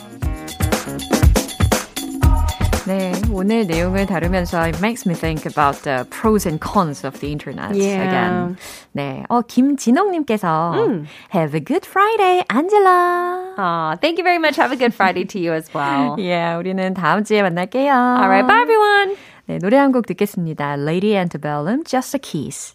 네, 2.87 3.13
오늘 3.31 3.67
내용을 3.69 4.07
다루면서 4.07 4.59
it 4.67 4.79
makes 4.81 5.07
me 5.07 5.15
think 5.15 5.47
about 5.47 5.83
the 5.85 6.05
pros 6.11 6.49
and 6.49 6.59
cons 6.61 7.07
of 7.07 7.21
the 7.21 7.31
internet 7.31 7.77
yeah. 7.77 8.03
again. 8.03 8.57
네, 8.93 9.23
어 9.29 9.41
김진홍님께서 9.43 10.73
mm. 10.75 11.07
Have 11.33 11.55
a 11.55 11.61
good 11.61 11.87
Friday, 11.87 12.43
Angela. 12.51 13.55
Aw, 13.57 13.97
thank 14.01 14.19
you 14.19 14.25
very 14.25 14.39
much. 14.39 14.57
Have 14.57 14.73
a 14.73 14.77
good 14.77 14.93
Friday 14.93 15.25
to 15.27 15.39
you 15.39 15.53
as 15.53 15.71
well. 15.73 16.17
yeah, 16.19 16.59
우리는 16.59 16.93
다음 16.95 17.23
주에 17.23 17.43
만날게요. 17.43 17.93
Alright, 17.95 18.49
bye 18.49 18.63
everyone. 18.63 19.17
네, 19.47 19.59
노래 19.59 19.77
한 19.77 19.93
곡 19.93 20.07
듣겠습니다. 20.07 20.75
Lady 20.77 21.17
Antebellum, 21.17 21.85
Just 21.85 22.17
a 22.17 22.19
Kiss. 22.19 22.75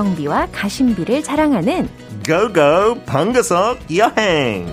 가성비와 0.00 0.48
가심비를 0.50 1.22
자랑하는 1.22 1.86
Go 2.26 2.64
go 2.64 3.02
방구석 3.04 3.80
여행 3.94 4.66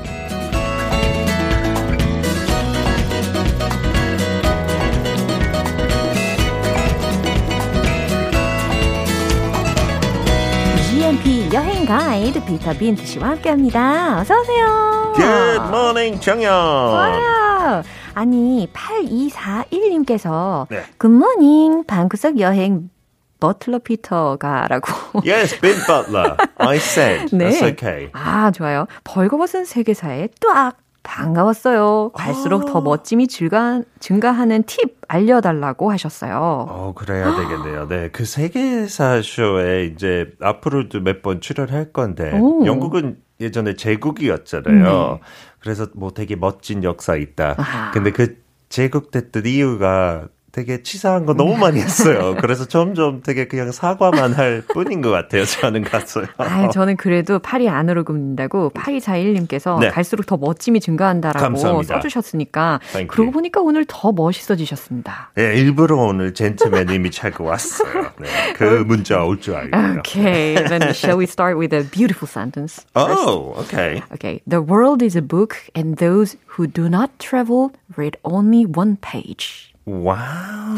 GMP 10.89 11.49
여행 11.53 11.85
가이드 11.85 12.45
피터 12.45 12.73
빈트 12.73 13.05
씨와 13.05 13.29
함께합니다. 13.31 14.21
어서 14.21 14.39
오세요. 14.39 15.13
Good 15.17 15.67
morning, 15.67 16.21
정현. 16.21 16.53
Wow. 16.53 17.83
아니 18.13 18.69
8241님께서 18.71 20.67
네. 20.69 20.83
굿모닝 20.97 21.83
방구석 21.85 22.39
여행 22.39 22.89
버틀러 23.39 23.79
피터가라고. 23.79 25.21
Yes, 25.25 25.59
Ben 25.59 25.75
Butler. 25.85 26.35
I 26.57 26.77
said. 26.77 27.29
네. 27.35 27.49
That's 27.49 27.63
okay. 27.73 28.09
아, 28.13 28.51
좋아요. 28.51 28.87
벌거벗은 29.03 29.65
세계사에 29.65 30.29
또악 30.41 30.77
반가웠어요. 31.03 32.11
갈수록 32.13 32.65
더 32.65 32.81
멋짐이 32.81 33.27
증가, 33.27 33.81
증가하는 33.99 34.63
팁 34.63 34.97
알려달라고 35.07 35.89
하셨어요. 35.91 36.65
어, 36.69 36.93
그래야 36.95 37.33
되겠네요. 37.33 37.87
네. 37.87 38.09
그 38.11 38.25
세계사 38.25 39.21
쇼에 39.23 39.85
이제 39.85 40.31
앞으로도 40.41 40.99
몇 40.99 41.21
번 41.21 41.39
출연할 41.39 41.93
건데, 41.93 42.31
오. 42.37 42.65
영국은 42.65 43.17
예전에 43.39 43.75
제국이었잖아요. 43.75 44.83
네. 44.83 45.19
그래서 45.59 45.87
뭐 45.95 46.11
되게 46.11 46.35
멋진 46.35 46.83
역사 46.83 47.15
있다. 47.15 47.55
아. 47.57 47.91
근데 47.93 48.11
그 48.11 48.37
제국됐던 48.69 49.45
이유가 49.45 50.27
되게 50.57 50.81
치사한 50.81 51.27
거 51.27 51.35
너무 51.35 51.55
많이 51.55 51.79
했어요. 51.79 52.35
그래서 52.41 52.65
점점 52.65 53.21
되게 53.21 53.47
그냥 53.47 53.71
사과만 53.71 54.33
할 54.33 54.63
뿐인 54.67 55.03
것 55.03 55.11
같아요. 55.11 55.45
저는 55.45 55.83
갔어요. 55.83 56.25
아, 56.37 56.67
저는 56.69 56.97
그래도 56.97 57.37
팔이 57.37 57.69
안으로 57.69 58.03
굽는다고 58.03 58.71
8241님께서 58.71 59.79
네. 59.79 59.89
갈수록 59.89 60.25
더 60.25 60.35
멋짐이 60.35 60.79
증가한다라고 60.79 61.39
감사합니다. 61.39 61.97
써주셨으니까 61.97 62.79
그러고 63.07 63.29
보니까 63.29 63.61
오늘 63.61 63.85
더 63.87 64.11
멋있어지셨습니다. 64.11 65.33
네, 65.35 65.53
일부러 65.57 65.95
오늘 65.97 66.33
젠틀맨 66.33 66.89
이미 66.89 67.11
차고 67.11 67.43
왔어요. 67.43 68.11
네, 68.19 68.27
그 68.55 68.63
문자 68.87 69.23
올 69.23 69.37
줄 69.39 69.53
알고요. 69.53 69.99
Okay, 69.99 70.55
then 70.55 70.81
shall 70.89 71.19
we 71.19 71.25
start 71.25 71.55
with 71.59 71.71
a 71.75 71.83
beautiful 71.83 72.27
sentence? 72.27 72.83
First? 72.95 73.21
Oh, 73.29 73.53
okay. 73.59 74.01
Okay, 74.15 74.41
the 74.49 74.63
world 74.63 75.05
is 75.05 75.15
a 75.15 75.21
book 75.21 75.57
and 75.75 75.97
those 75.97 76.35
who 76.57 76.65
do 76.65 76.89
not 76.89 77.11
travel 77.19 77.69
read 77.95 78.17
only 78.25 78.65
one 78.65 78.97
page. 78.97 79.76
와우. 79.86 80.76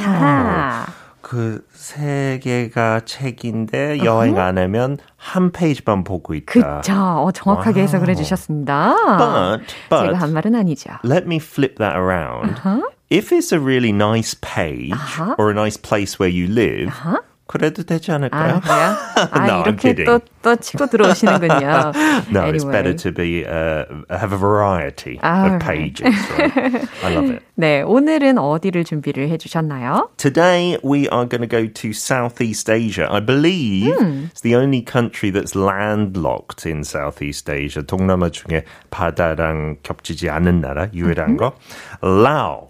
그 1.21 1.65
세 1.73 2.39
개가 2.43 3.01
책인데 3.05 4.05
여행 4.05 4.39
안 4.39 4.59
하면 4.59 4.99
한 5.17 5.53
페이지만 5.53 6.03
보고 6.05 6.35
있다. 6.35 6.81
그쵸. 6.81 6.93
어, 6.93 7.31
정확하게 7.33 7.81
wow. 7.81 7.83
해석을 7.83 8.09
해주셨습니다. 8.11 8.95
But, 9.19 9.67
but 9.91 10.07
제가 10.07 10.19
한 10.19 10.33
말은 10.33 10.55
아니죠. 10.55 10.91
Let 11.05 11.25
me 11.27 11.37
flip 11.37 11.77
that 11.77 11.97
around. 11.97 12.59
Uh-huh. 12.59 12.83
If 13.11 13.33
it's 13.33 13.53
a 13.53 13.61
really 13.61 13.93
nice 13.93 14.35
page 14.35 14.93
uh-huh. 14.93 15.37
or 15.39 15.51
a 15.51 15.55
nice 15.55 15.77
place 15.77 16.19
where 16.19 16.29
you 16.31 16.47
live, 16.49 16.89
uh-huh. 16.89 17.21
그래도 17.50 17.82
되지 17.82 18.12
않을까요? 18.12 18.62
아? 18.64 18.96
아, 19.32 19.48
no, 19.48 19.64
이렇게 19.64 20.04
또, 20.04 20.20
또 20.44 20.56
치고 20.56 20.86
들어오시는군요. 20.86 21.92
no, 22.30 22.46
anyway. 22.46 22.54
it's 22.54 22.64
better 22.64 22.94
to 22.94 23.12
be, 23.12 23.44
uh, 23.44 23.86
have 24.12 24.32
a 24.32 24.38
variety 24.38 25.18
of 25.24 25.60
pages. 25.60 26.14
Right? 26.38 26.88
I 27.04 27.10
love 27.12 27.30
it. 27.32 27.44
네, 27.56 27.82
오늘은 27.82 28.38
어디를 28.38 28.84
준비를 28.84 29.30
해주셨나요? 29.30 30.12
Today 30.18 30.78
we 30.84 31.10
are 31.10 31.26
going 31.26 31.42
to 31.42 31.48
go 31.48 31.66
to 31.66 31.90
Southeast 31.90 32.70
Asia. 32.70 33.08
I 33.10 33.20
believe 33.20 33.98
hmm. 33.98 34.26
it's 34.30 34.42
the 34.42 34.56
only 34.56 34.84
country 34.84 35.32
that's 35.32 35.56
landlocked 35.56 36.68
in 36.70 36.84
Southeast 36.84 37.50
Asia. 37.50 37.82
동남아 37.82 38.30
중에 38.30 38.64
바다랑 38.92 39.78
겹치지 39.82 40.30
않은 40.30 40.62
나라, 40.62 40.88
유일한 40.94 41.36
거. 41.36 41.54
Laos. 42.04 42.70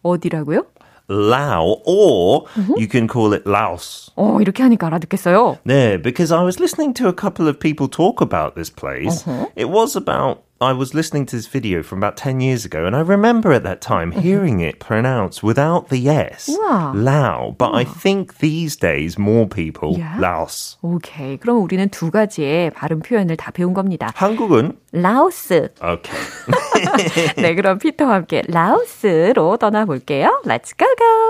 어디라고요? 0.00 0.64
Lao, 1.09 1.81
or 1.85 2.45
mm-hmm. 2.55 2.73
you 2.77 2.87
can 2.87 3.07
call 3.07 3.33
it 3.33 3.45
Laos. 3.45 4.11
어, 4.15 4.39
이렇게 4.41 4.63
하니까 4.63 4.87
알아듣겠어요. 4.87 5.57
네, 5.65 6.01
because 6.01 6.31
I 6.31 6.43
was 6.43 6.59
listening 6.59 6.93
to 6.95 7.07
a 7.07 7.13
couple 7.13 7.47
of 7.47 7.59
people 7.59 7.87
talk 7.87 8.21
about 8.21 8.55
this 8.55 8.69
place. 8.69 9.27
Uh-huh. 9.27 9.47
It 9.55 9.69
was 9.69 9.95
about 9.95 10.43
I 10.61 10.71
was 10.71 10.93
listening 10.93 11.25
to 11.25 11.35
this 11.35 11.47
video 11.47 11.83
from 11.83 11.99
about 11.99 12.15
10 12.15 12.39
years 12.39 12.63
ago, 12.63 12.85
and 12.85 12.95
I 12.95 13.01
remember 13.01 13.51
at 13.51 13.63
that 13.63 13.81
time 13.81 14.11
mm-hmm. 14.11 14.21
hearing 14.21 14.59
it 14.61 14.79
pronounced 14.79 15.43
without 15.43 15.89
the 15.89 16.07
S, 16.07 16.47
wow. 16.47 16.93
Lao. 16.95 17.53
But 17.57 17.73
wow. 17.73 17.79
I 17.79 17.83
think 17.83 18.37
these 18.37 18.77
days 18.77 19.19
more 19.19 19.45
people, 19.45 19.97
yeah? 19.97 20.15
Laos. 20.17 20.77
오케이. 20.81 21.37
그럼 21.37 21.61
우리는 21.63 21.89
두 21.89 22.11
가지의 22.11 22.71
발음 22.71 23.01
표현을 23.01 23.35
다 23.35 23.51
배운 23.51 23.73
겁니다. 23.73 24.13
한국은? 24.15 24.77
라오스. 24.93 25.73
오케이. 25.81 27.35
네, 27.35 27.55
그럼 27.55 27.79
피터와 27.79 28.13
함께 28.13 28.41
라오스로 28.47 29.57
떠나볼게요. 29.57 30.43
Let's 30.45 30.71
go 30.77 30.87
go! 30.97 31.26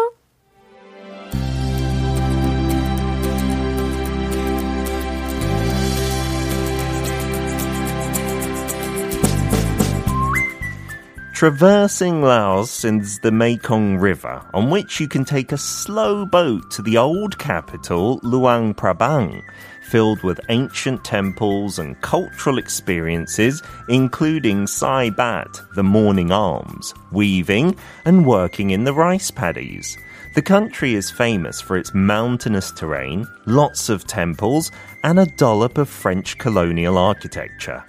Traversing 11.39 12.21
Laos 12.21 12.85
is 12.85 13.21
the 13.21 13.31
Mekong 13.31 13.97
River, 13.97 14.45
on 14.55 14.71
which 14.71 14.99
you 14.99 15.07
can 15.07 15.25
take 15.25 15.53
a 15.53 15.57
slow 15.57 16.27
boat 16.27 16.69
to 16.73 16.83
the 16.83 16.99
old 16.99 17.39
capital, 17.39 18.19
Luang 18.25 18.75
Prabang, 18.75 19.45
filled 19.85 20.21
with 20.25 20.41
ancient 20.49 21.05
temples 21.05 21.79
and 21.79 22.01
cultural 22.01 22.59
experiences, 22.59 23.63
including 23.89 24.67
Sai 24.67 25.11
Bat, 25.11 25.61
the 25.77 25.85
morning 25.85 26.33
arms, 26.33 26.93
weaving, 27.13 27.77
and 28.05 28.27
working 28.27 28.71
in 28.71 28.83
the 28.83 28.93
rice 28.93 29.31
paddies. 29.31 29.97
The 30.35 30.43
country 30.43 30.95
is 30.95 31.09
famous 31.09 31.61
for 31.61 31.77
its 31.77 31.95
mountainous 31.95 32.73
terrain, 32.73 33.29
lots 33.47 33.89
of 33.89 34.09
temples, 34.09 34.73
and 35.05 35.21
a 35.21 35.27
dollop 35.37 35.79
of 35.79 35.89
French 35.89 36.37
colonial 36.37 36.99
architecture. 36.99 37.85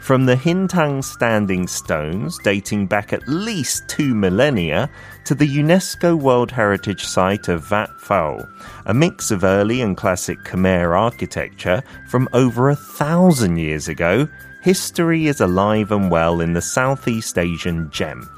From 0.00 0.24
the 0.24 0.34
Hintang 0.34 1.04
standing 1.04 1.68
stones 1.68 2.38
dating 2.42 2.86
back 2.86 3.12
at 3.12 3.28
least 3.28 3.86
two 3.86 4.14
millennia 4.14 4.90
to 5.24 5.34
the 5.34 5.46
UNESCO 5.46 6.18
World 6.18 6.50
Heritage 6.50 7.04
Site 7.04 7.48
of 7.48 7.64
Vat 7.66 7.90
Phao, 8.00 8.48
a 8.86 8.94
mix 8.94 9.30
of 9.30 9.44
early 9.44 9.82
and 9.82 9.96
classic 9.96 10.38
Khmer 10.40 10.98
architecture 10.98 11.82
from 12.08 12.28
over 12.32 12.70
a 12.70 12.76
thousand 12.76 13.58
years 13.58 13.88
ago, 13.88 14.26
history 14.62 15.26
is 15.26 15.40
alive 15.40 15.92
and 15.92 16.10
well 16.10 16.40
in 16.40 16.54
the 16.54 16.62
Southeast 16.62 17.38
Asian 17.38 17.88
gem. 17.90 18.28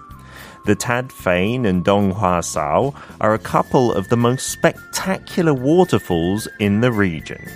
The 0.67 0.75
Tad 0.75 1.13
Fain 1.13 1.65
and 1.65 1.85
Dong 1.85 2.11
Hua 2.11 2.41
Sao 2.43 2.93
are 3.21 3.35
a 3.35 3.39
couple 3.39 3.93
of 3.93 4.09
the 4.09 4.17
most 4.17 4.49
spectacular 4.49 5.55
waterfalls 5.55 6.49
in 6.59 6.81
the 6.81 6.93
region. 6.93 7.49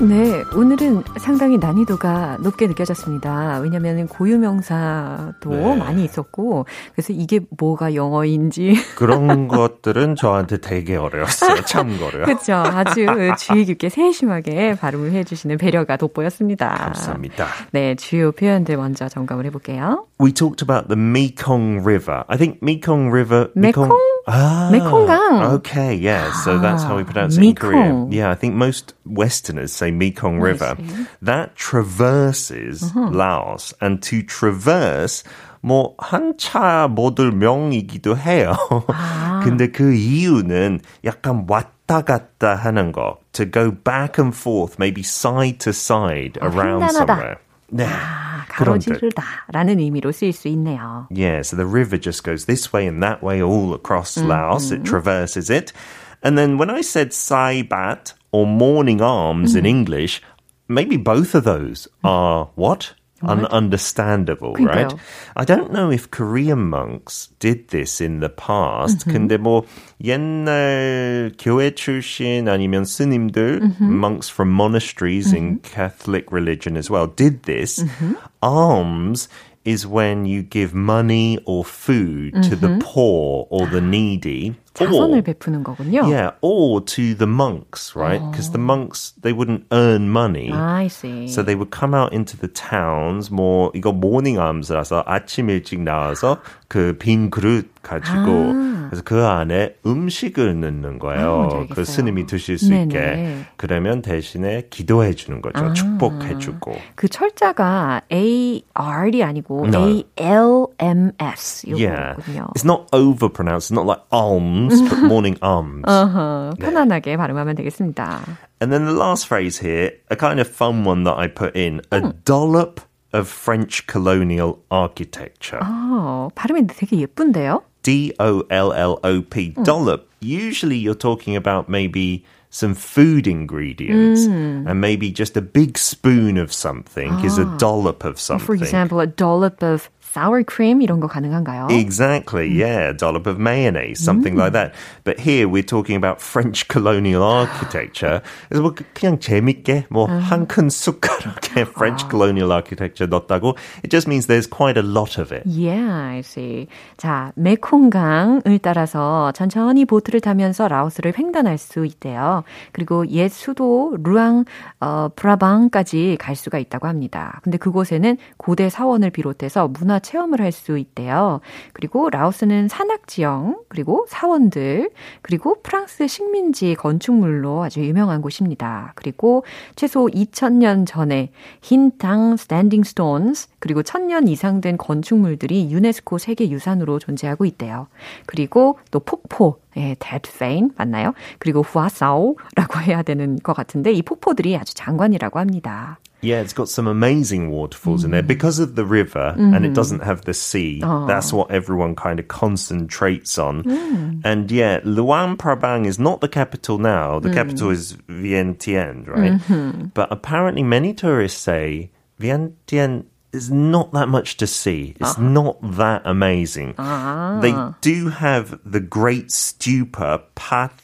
네, 0.00 0.44
오늘은 0.54 1.02
상당히 1.18 1.58
난이도가 1.58 2.38
높게 2.40 2.68
느껴졌습니다. 2.68 3.58
왜냐하면 3.58 4.06
고유명사도 4.06 5.50
네. 5.50 5.76
많이 5.76 6.04
있었고, 6.04 6.66
그래서 6.94 7.12
이게 7.12 7.40
뭐가 7.58 7.96
영어인지. 7.96 8.74
그런 8.94 9.48
것들은 9.48 10.14
저한테 10.14 10.58
되게 10.58 10.94
어려웠어요, 10.94 11.62
참고로요. 11.62 12.26
그렇죠. 12.26 12.54
아주 12.54 13.06
주의 13.38 13.64
깊게 13.64 13.88
세심하게 13.88 14.76
발음을 14.76 15.10
해주시는 15.10 15.58
배려가 15.58 15.96
돋보였습니다. 15.96 16.68
감사합니다. 16.68 17.46
네, 17.72 17.96
주요 17.96 18.30
표현들 18.30 18.76
먼저 18.76 19.08
점검을 19.08 19.46
해볼게요. 19.46 20.06
We 20.20 20.32
talked 20.32 20.62
about 20.62 20.88
the 20.88 20.96
Mekong 20.96 21.84
River. 21.84 22.22
I 22.28 22.36
think 22.36 22.60
Mekong 22.62 23.10
River. 23.12 23.48
Mekong? 23.56 23.90
Ah, 24.26 24.68
Mekong강. 24.70 25.54
Okay, 25.54 25.94
yeah. 25.94 26.30
So 26.44 26.58
that's 26.58 26.82
how 26.82 26.96
we 26.96 27.04
pronounce 27.04 27.38
it 27.38 27.44
in 27.44 27.54
Korean. 27.54 28.12
Yeah, 28.12 28.30
I 28.30 28.34
think 28.34 28.54
most 28.54 28.94
Westerners 29.06 29.72
say 29.72 29.87
Mekong 29.91 30.39
River. 30.39 30.75
That 31.21 31.55
traverses 31.55 32.83
uh-huh. 32.83 33.09
Laos. 33.11 33.73
And 33.81 34.01
to 34.03 34.21
traverse, 34.23 35.23
뭐 35.61 35.95
한차 35.97 36.87
못을 36.87 37.31
명이기도 37.31 38.17
해요. 38.17 38.53
아. 38.87 39.41
근데 39.43 39.71
그 39.71 39.93
이유는 39.93 40.81
약간 41.05 41.45
왔다 41.47 42.01
갔다 42.01 42.55
하는 42.55 42.91
거. 42.91 43.17
To 43.33 43.45
go 43.49 43.71
back 43.71 44.19
and 44.19 44.35
forth, 44.35 44.75
maybe 44.77 45.01
side 45.01 45.59
to 45.59 45.71
side 45.71 46.37
아, 46.41 46.47
around 46.47 46.83
somewhere. 46.91 47.37
네. 47.71 47.85
아, 47.87 48.45
가로지르다라는 48.49 49.79
의미로 49.79 50.11
쓰일 50.11 50.33
수 50.33 50.47
있네요. 50.49 51.07
Yeah, 51.09 51.41
so 51.41 51.55
the 51.55 51.65
river 51.65 51.97
just 51.97 52.23
goes 52.23 52.45
this 52.45 52.71
way 52.71 52.85
and 52.85 53.01
that 53.01 53.23
way 53.23 53.41
all 53.41 53.73
across 53.73 54.15
mm-hmm. 54.15 54.29
Laos. 54.29 54.71
It 54.71 54.83
traverses 54.83 55.49
it. 55.49 55.73
And 56.21 56.37
then 56.37 56.57
when 56.57 56.69
I 56.69 56.81
said 56.81 57.11
Saibat 57.11 58.13
or 58.31 58.45
morning 58.45 59.01
arms 59.01 59.51
mm-hmm. 59.51 59.59
in 59.59 59.65
English, 59.65 60.21
maybe 60.67 60.97
both 60.97 61.35
of 61.35 61.43
those 61.43 61.87
are 62.03 62.49
what? 62.55 62.93
ununderstandable, 63.23 64.59
right? 64.59 64.93
I 65.35 65.45
don't 65.45 65.71
know 65.71 65.89
if 65.89 66.11
Korean 66.11 66.69
monks 66.69 67.29
did 67.39 67.69
this 67.69 68.01
in 68.01 68.19
the 68.19 68.29
past. 68.29 68.99
Mm-hmm. 68.99 69.11
근데 69.11 69.37
뭐 69.37 69.63
옛날 70.03 71.31
교회 71.37 71.71
출신 71.71 72.47
아니면 72.47 72.83
스님들, 72.83 73.61
mm-hmm. 73.61 73.99
monks 73.99 74.29
from 74.29 74.51
monasteries 74.51 75.27
mm-hmm. 75.27 75.37
in 75.37 75.59
Catholic 75.59 76.31
religion 76.31 76.75
as 76.75 76.89
well, 76.89 77.07
did 77.07 77.43
this. 77.43 77.79
Mm-hmm. 77.79 78.13
Alms 78.41 79.29
is 79.63 79.87
when 79.87 80.25
you 80.25 80.43
give 80.43 80.73
money 80.73 81.39
or 81.45 81.63
food 81.63 82.35
to 82.43 82.55
the 82.55 82.67
mm-hmm. 82.67 82.79
poor 82.79 83.47
or 83.49 83.65
the 83.67 83.79
needy. 83.79 84.55
자선을 84.86 85.22
베푸는 85.22 85.64
거군요. 85.64 86.02
Yeah, 86.04 86.30
or 86.40 86.80
to 86.84 87.14
the 87.14 87.26
monks, 87.26 87.94
right? 87.96 88.22
Because 88.30 88.50
the 88.52 88.62
monks 88.62 89.12
they 89.20 89.32
wouldn't 89.32 89.64
earn 89.72 90.10
money. 90.10 90.50
I 90.52 90.86
see. 90.86 91.26
So 91.28 91.42
they 91.42 91.56
would 91.56 91.70
come 91.70 91.94
out 91.94 92.12
into 92.12 92.36
the 92.36 92.48
towns. 92.48 93.30
뭐 93.32 93.70
이거 93.74 93.92
morning 93.92 94.38
alms라서 94.40 95.04
아침 95.06 95.50
일찍 95.50 95.80
나와서 95.80 96.38
그 96.68 96.96
빈 96.98 97.30
그릇 97.30 97.68
가지고 97.82 98.52
아. 98.54 98.88
그래서 98.88 99.02
그 99.04 99.24
안에 99.24 99.76
음식을 99.86 100.60
넣는 100.60 100.98
거예요. 100.98 101.66
아, 101.68 101.74
그 101.74 101.84
스님이 101.84 102.26
드실 102.26 102.58
수. 102.58 102.72
있게. 102.74 103.44
그러면 103.56 104.02
대신에 104.02 104.66
기도해 104.70 105.14
주는 105.14 105.42
거죠. 105.42 105.64
아. 105.64 105.72
축복해 105.72 106.38
주고. 106.38 106.74
그 106.94 107.08
철자가 107.08 108.02
A 108.12 108.62
R이 108.74 109.22
아니고. 109.22 109.66
A 109.74 110.04
L 110.16 110.66
M 110.78 111.12
S 111.18 111.66
이거군요. 111.66 111.88
Yeah. 111.88 112.46
It's 112.54 112.64
not 112.64 112.86
over 112.92 113.28
pronounced. 113.28 113.70
It's 113.70 113.76
not 113.76 113.86
like 113.86 114.02
alms. 114.12 114.67
arms, 114.67 114.81
but 114.89 114.99
morning 115.03 115.37
arms. 115.41 115.83
Uh-huh. 115.87 116.53
편안하게 116.59 117.17
발음하면 117.17 117.55
되겠습니다. 117.55 118.37
And 118.59 118.71
then 118.71 118.85
the 118.85 118.93
last 118.93 119.27
phrase 119.27 119.57
here, 119.57 119.91
a 120.09 120.15
kind 120.15 120.39
of 120.39 120.47
fun 120.47 120.83
one 120.83 121.03
that 121.03 121.17
I 121.17 121.27
put 121.27 121.55
in, 121.55 121.81
a 121.91 122.01
음. 122.01 122.13
dollop 122.25 122.81
of 123.13 123.27
French 123.27 123.85
colonial 123.87 124.59
architecture. 124.71 125.59
아, 125.61 126.29
발음이 126.35 126.67
되게 126.67 126.99
예쁜데요? 126.99 127.61
D-O-L-L-O-P, 127.83 129.53
음. 129.57 129.63
dollop. 129.63 130.09
Usually 130.21 130.77
you're 130.77 130.95
talking 130.95 131.35
about 131.35 131.67
maybe 131.67 132.23
some 132.49 132.75
food 132.75 133.27
ingredients 133.27 134.27
mm. 134.27 134.69
and 134.69 134.79
maybe 134.79 135.11
just 135.11 135.35
a 135.35 135.41
big 135.41 135.75
spoon 135.75 136.37
of 136.37 136.53
something 136.53 137.09
ah. 137.11 137.25
is 137.25 137.39
a 137.39 137.45
dollop 137.57 138.05
of 138.05 138.19
something. 138.19 138.45
For 138.45 138.53
example, 138.53 138.99
a 138.99 139.07
dollop 139.07 139.63
of 139.63 139.89
sour 140.18 140.42
cream 140.42 140.82
이런 140.82 141.00
거 141.00 141.06
가능한가요? 141.06 141.68
Exactly, 141.70 142.48
yeah. 142.48 142.90
A 142.90 142.94
dollop 142.94 143.26
of 143.26 143.38
mayonnaise, 143.38 144.02
something 144.02 144.34
like 144.36 144.52
that. 144.52 144.74
But 145.04 145.20
here 145.20 145.48
we're 145.48 145.62
talking 145.62 145.96
about 145.96 146.20
French 146.20 146.66
colonial 146.68 147.22
architecture. 147.22 148.20
그래서 148.48 148.62
뭐 148.62 148.74
그냥 148.94 149.18
재밌게 149.20 149.86
뭐한큰 149.90 150.70
숟가락에 150.70 151.62
French 151.62 152.08
colonial 152.10 152.52
architecture 152.52 153.06
넣었다고 153.06 153.56
it 153.82 153.90
just 153.90 154.08
means 154.08 154.26
there's 154.26 154.46
quite 154.48 154.76
a 154.76 154.82
lot 154.82 155.18
of 155.18 155.32
it. 155.32 155.42
Yeah, 155.46 155.86
I 155.88 156.20
see. 156.20 156.66
자, 156.96 157.32
메콩강을 157.36 158.58
따라서 158.60 159.32
천천히 159.32 159.84
보트를 159.84 160.20
타면서 160.20 160.68
라오스를 160.68 161.14
횡단할 161.16 161.58
수 161.58 161.86
있대요. 161.86 162.42
그리고 162.72 163.06
옛 163.08 163.28
수도 163.28 163.96
루앙 164.02 164.44
어, 164.80 165.08
프라방까지 165.14 166.16
갈 166.20 166.34
수가 166.34 166.58
있다고 166.58 166.88
합니다. 166.88 167.40
근데 167.42 167.58
그곳에는 167.58 168.16
고대 168.36 168.68
사원을 168.68 169.10
비롯해서 169.10 169.68
문화 169.68 169.98
체험을 170.08 170.40
할 170.40 170.48
수 170.52 170.78
있대요. 170.78 171.40
그리고 171.72 172.08
라오스는 172.10 172.68
산악지형, 172.68 173.60
그리고 173.68 174.06
사원들, 174.08 174.90
그리고 175.22 175.60
프랑스 175.62 176.08
식민지 176.08 176.74
건축물로 176.74 177.62
아주 177.64 177.80
유명한 177.80 178.22
곳입니다. 178.22 178.92
그리고 178.96 179.44
최소 179.76 180.06
2000년 180.06 180.86
전에 180.86 181.30
흰 181.60 181.98
땅 181.98 182.36
standing 182.36 182.82
stones, 182.82 183.48
그리고 183.58 183.82
1000년 183.82 184.28
이상 184.28 184.60
된 184.60 184.76
건축물들이 184.78 185.70
유네스코 185.70 186.18
세계유산으로 186.18 186.98
존재하고 186.98 187.44
있대요. 187.44 187.88
그리고 188.26 188.78
또 188.90 189.00
폭포, 189.00 189.60
예, 189.76 189.96
Tad 189.98 190.29
Fane 190.29 190.70
맞나요? 190.76 191.12
그리고 191.38 191.62
후아사오라고 191.62 192.80
해야 192.82 193.02
되는 193.02 193.36
것 193.36 193.54
같은데 193.54 193.92
이 193.92 194.02
폭포들이 194.02 194.56
아주 194.56 194.74
장관이라고 194.74 195.38
합니다. 195.38 195.98
Yeah, 196.20 196.40
it's 196.40 196.52
got 196.52 196.68
some 196.68 196.86
amazing 196.86 197.50
waterfalls 197.50 198.04
in 198.04 198.10
there 198.10 198.22
mm. 198.22 198.26
because 198.26 198.58
of 198.58 198.74
the 198.74 198.84
river 198.84 199.34
and 199.36 199.54
it 199.54 199.60
mm-hmm. 199.60 199.72
doesn't 199.72 200.02
have 200.02 200.24
the 200.24 200.34
sea. 200.34 200.80
Ah. 200.82 201.06
That's 201.06 201.32
what 201.32 201.50
everyone 201.50 201.94
kind 201.94 202.18
of 202.18 202.28
concentrates 202.28 203.38
on. 203.38 203.62
Mm. 203.62 204.22
And 204.24 204.50
yeah, 204.50 204.80
Luang 204.84 205.36
Prabang 205.36 205.86
is 205.86 205.98
not 205.98 206.20
the 206.20 206.28
capital 206.28 206.78
now. 206.78 207.20
The 207.20 207.32
capital 207.32 207.68
mm. 207.68 207.72
is 207.72 207.92
Vientiane, 208.08 209.06
right? 209.06 209.32
Mm-hmm. 209.32 209.86
But 209.94 210.10
apparently 210.10 210.62
many 210.62 210.92
tourists 210.92 211.40
say 211.40 211.90
Vientiane 212.20 213.04
is 213.32 213.50
not 213.50 213.92
that 213.92 214.08
much 214.08 214.38
to 214.38 214.46
see. 214.46 214.94
It's 215.00 215.18
ah. 215.18 215.22
not 215.22 215.58
that 215.76 216.02
amazing. 216.04 216.74
Ah. 216.78 217.38
They 217.40 217.54
do 217.80 218.08
have 218.08 218.58
the 218.64 218.80
great 218.80 219.28
stupa 219.28 220.22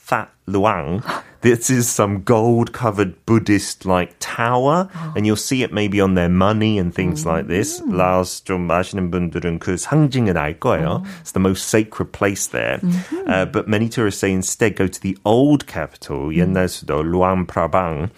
Pathat 0.03 0.27
Luang. 0.47 1.03
This 1.41 1.69
is 1.69 1.87
some 1.87 2.23
gold 2.23 2.73
covered 2.73 3.25
Buddhist 3.25 3.85
like 3.85 4.13
tower, 4.19 4.89
and 5.15 5.25
you'll 5.25 5.37
see 5.37 5.63
it 5.63 5.71
maybe 5.71 6.01
on 6.01 6.15
their 6.15 6.27
money 6.27 6.77
and 6.77 6.93
things 6.93 7.25
like 7.25 7.47
this. 7.47 7.81
라오스 7.87 8.43
좀 8.43 8.69
아시는 8.69 9.09
분들은 9.09 9.59
그 9.59 9.77
상징을 9.77 10.37
알 10.37 10.59
거예요. 10.59 11.03
It's 11.21 11.31
the 11.31 11.39
most 11.39 11.69
sacred 11.69 12.11
place 12.11 12.47
there. 12.47 12.81
Uh, 13.25 13.45
but 13.45 13.69
many 13.69 13.87
tourists 13.87 14.19
say 14.19 14.33
instead 14.33 14.75
go 14.75 14.87
to 14.87 14.99
the 14.99 15.17
old 15.23 15.65
capital, 15.65 16.33
옛날 16.35 16.67
수도, 16.67 17.01
Luang 17.03 17.45
Prabang. 17.45 18.09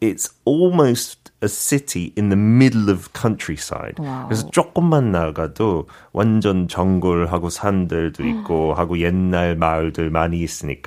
It's 0.00 0.30
almost 0.44 1.32
a 1.42 1.48
city 1.48 2.12
in 2.16 2.28
the 2.30 2.36
middle 2.36 2.88
of 2.88 3.12
countryside. 3.14 3.96
그래서 3.98 4.48
조금만 4.50 5.10
나가도 5.10 5.88
완전 6.12 6.68
정글하고 6.68 7.50
산들도 7.50 8.24
있고 8.24 8.74
하고 8.74 8.98
옛날 9.00 9.56
마을들 9.56 10.10
많이 10.10 10.40
있으니까 10.40 10.85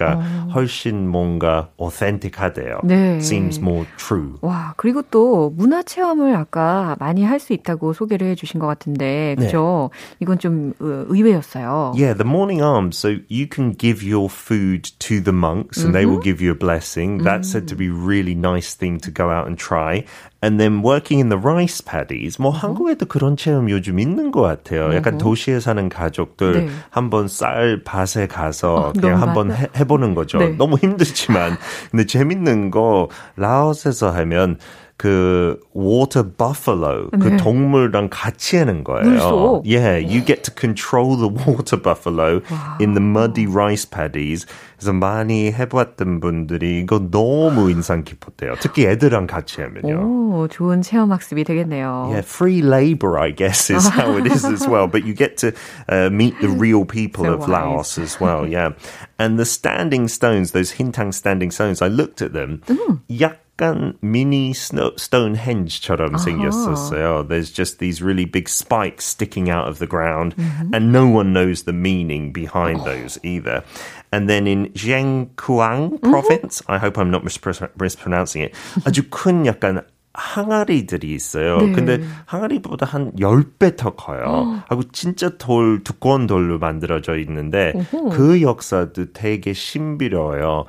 훨씬 0.54 1.08
뭔가 1.10 1.70
authentic하대요. 1.78 2.80
네. 2.84 3.18
Seems 3.18 3.60
more 3.60 3.86
true. 3.98 4.34
와, 4.42 4.74
그리고 4.78 5.02
또 5.02 5.52
문화 5.56 5.84
체험을 5.84 6.36
아까 6.36 6.96
많이 7.00 7.24
할 7.24 7.40
수 7.40 7.54
있다고 7.54 7.94
소개를 7.94 8.28
해 8.28 8.36
주신 8.36 8.60
것 8.60 8.66
같은데, 8.68 9.36
그죠? 9.38 9.90
이건 10.20 10.40
좀 10.40 10.74
어, 10.80 11.06
의외였어요. 11.10 11.94
Yeah, 11.96 12.14
the 12.18 12.26
morning 12.28 12.62
arms. 12.64 12.98
So 12.98 13.18
you 13.28 13.46
can 13.48 13.76
give 13.78 14.02
your 14.02 14.30
food 14.30 14.90
to 15.00 15.20
the 15.22 15.34
monks 15.34 15.84
and 15.84 15.94
they 15.94 16.06
will 16.06 16.22
give 16.22 16.42
you 16.42 16.52
a 16.52 16.58
blessing. 16.58 17.20
That's 17.24 17.52
said 17.52 17.68
to 17.68 17.76
be 17.76 17.90
really 17.90 18.34
nice 18.36 18.74
thing 18.74 19.00
to 19.02 19.12
go 19.12 19.30
out 19.30 19.48
and 19.48 19.58
try. 19.58 20.06
And 20.42 20.60
then 20.60 20.84
working 20.84 21.20
in 21.20 21.30
the 21.30 21.40
rice 21.42 21.82
paddies. 21.82 22.40
뭐 22.40 22.52
한국에도 22.52 23.08
그런 23.08 23.36
체험 23.36 23.70
요즘 23.70 23.98
있는 24.00 24.32
것 24.32 24.42
같아요. 24.42 24.94
약간 24.94 25.18
도시에 25.18 25.60
사는 25.60 25.90
가족들 25.90 26.66
네. 26.66 26.72
한번 26.92 27.28
쌀 27.28 27.82
밭에 27.84 28.28
가서 28.28 28.76
어, 28.76 28.94
그냥 28.94 29.14
너무 29.14 29.22
한번 29.22 29.48
많아. 29.48 29.60
해, 29.60 29.68
해보는 29.78 30.14
거죠. 30.14 30.38
네. 30.38 30.50
너무 30.50 30.78
힘들지만 30.78 31.58
근데 31.90 32.06
재밌는 32.06 32.70
거 32.70 33.10
라오스에서 33.38 34.12
하면 34.12 34.60
그 34.98 35.60
water 35.76 36.24
buffalo 36.24 37.10
그 37.12 37.28
네. 37.28 37.38
동물랑 37.38 38.10
같이 38.10 38.58
하는 38.58 38.84
거예요. 38.84 39.04
물속? 39.04 39.64
Yeah, 39.66 39.98
you 39.98 40.24
get 40.24 40.44
to 40.44 40.54
control 40.56 41.18
the 41.18 41.28
water 41.28 41.76
buffalo 41.76 42.42
in 42.80 42.94
the 42.94 43.02
muddy 43.02 43.46
rice 43.46 43.84
paddies. 43.84 44.46
그래서 44.80 44.94
많이 44.94 45.52
해봤던 45.52 46.20
분들이 46.20 46.82
이거 46.82 47.00
너무 47.10 47.72
인상 47.72 48.04
깊었대요. 48.04 48.56
특히 48.60 48.86
애들랑 48.86 49.26
같이 49.28 49.62
하면요. 49.62 49.96
오, 50.02 50.48
좋은 50.50 50.82
체험 50.82 51.12
학습이 51.12 51.44
되겠네요. 51.44 52.08
Yeah, 52.12 52.22
free 52.22 52.62
labor, 52.62 53.18
I 53.18 53.32
guess, 53.32 53.70
is 53.70 53.88
how 53.88 54.18
it 54.18 54.28
is 54.28 54.44
as 54.46 54.68
well. 54.68 54.88
But 54.88 55.06
you 55.06 55.14
get 55.14 55.38
to 55.38 55.54
uh, 55.88 56.10
meet 56.12 56.36
the 56.42 56.50
real 56.50 56.86
people 56.86 57.24
So 57.26 57.34
of 57.34 57.40
wise. 57.42 57.50
Laos 57.50 57.98
as 57.98 58.20
well. 58.20 58.46
Yeah. 58.48 58.72
And 59.18 59.40
the 59.40 59.46
standing 59.46 60.08
stones, 60.10 60.52
those 60.52 60.74
Hintang 60.74 61.14
standing 61.14 61.52
stones, 61.52 61.82
I 61.82 61.88
looked 61.88 62.22
at 62.22 62.34
them. 62.34 62.62
약간 63.10 63.96
mini 64.02 64.52
sno- 64.52 64.92
Stonehenge처럼 64.98 66.18
생겼었어요. 66.18 67.28
There's 67.28 67.50
just 67.52 67.80
these 67.80 68.02
really 68.02 68.26
big 68.26 68.50
spikes 68.50 69.06
sticking 69.06 69.50
out 69.50 69.68
of 69.70 69.80
the 69.80 69.88
ground, 69.88 70.36
and 70.74 70.92
no 70.92 71.08
one 71.08 71.32
knows 71.32 71.64
the 71.64 71.72
meaning 71.74 72.34
behind 72.34 72.84
those 72.84 73.18
either. 73.24 73.64
And 74.13 74.29
then 74.29 74.47
in 74.47 74.73
Jiangkuang 74.75 76.03
province, 76.03 76.63
I 76.67 76.79
hope 76.79 76.99
I'm 76.99 77.11
not 77.11 77.23
mispr- 77.23 77.71
mispronouncing 77.81 78.43
it, 78.43 78.55
아주 78.85 79.09
큰 79.09 79.47
약간 79.47 79.83
항아리들이 80.13 81.15
있어요. 81.15 81.59
네. 81.59 81.73
근데 81.73 82.01
항아리보다 82.27 82.85
한 82.85 83.13
10배 83.13 83.77
더 83.77 83.95
커요. 83.95 84.61
하고 84.69 84.83
진짜 84.93 85.31
돌, 85.39 85.85
두꺼운 85.85 86.27
돌로 86.27 86.59
만들어져 86.59 87.17
있는데 87.19 87.73
그 88.11 88.43
역사도 88.43 89.13
되게 89.13 89.53
신비로워요. 89.53 90.65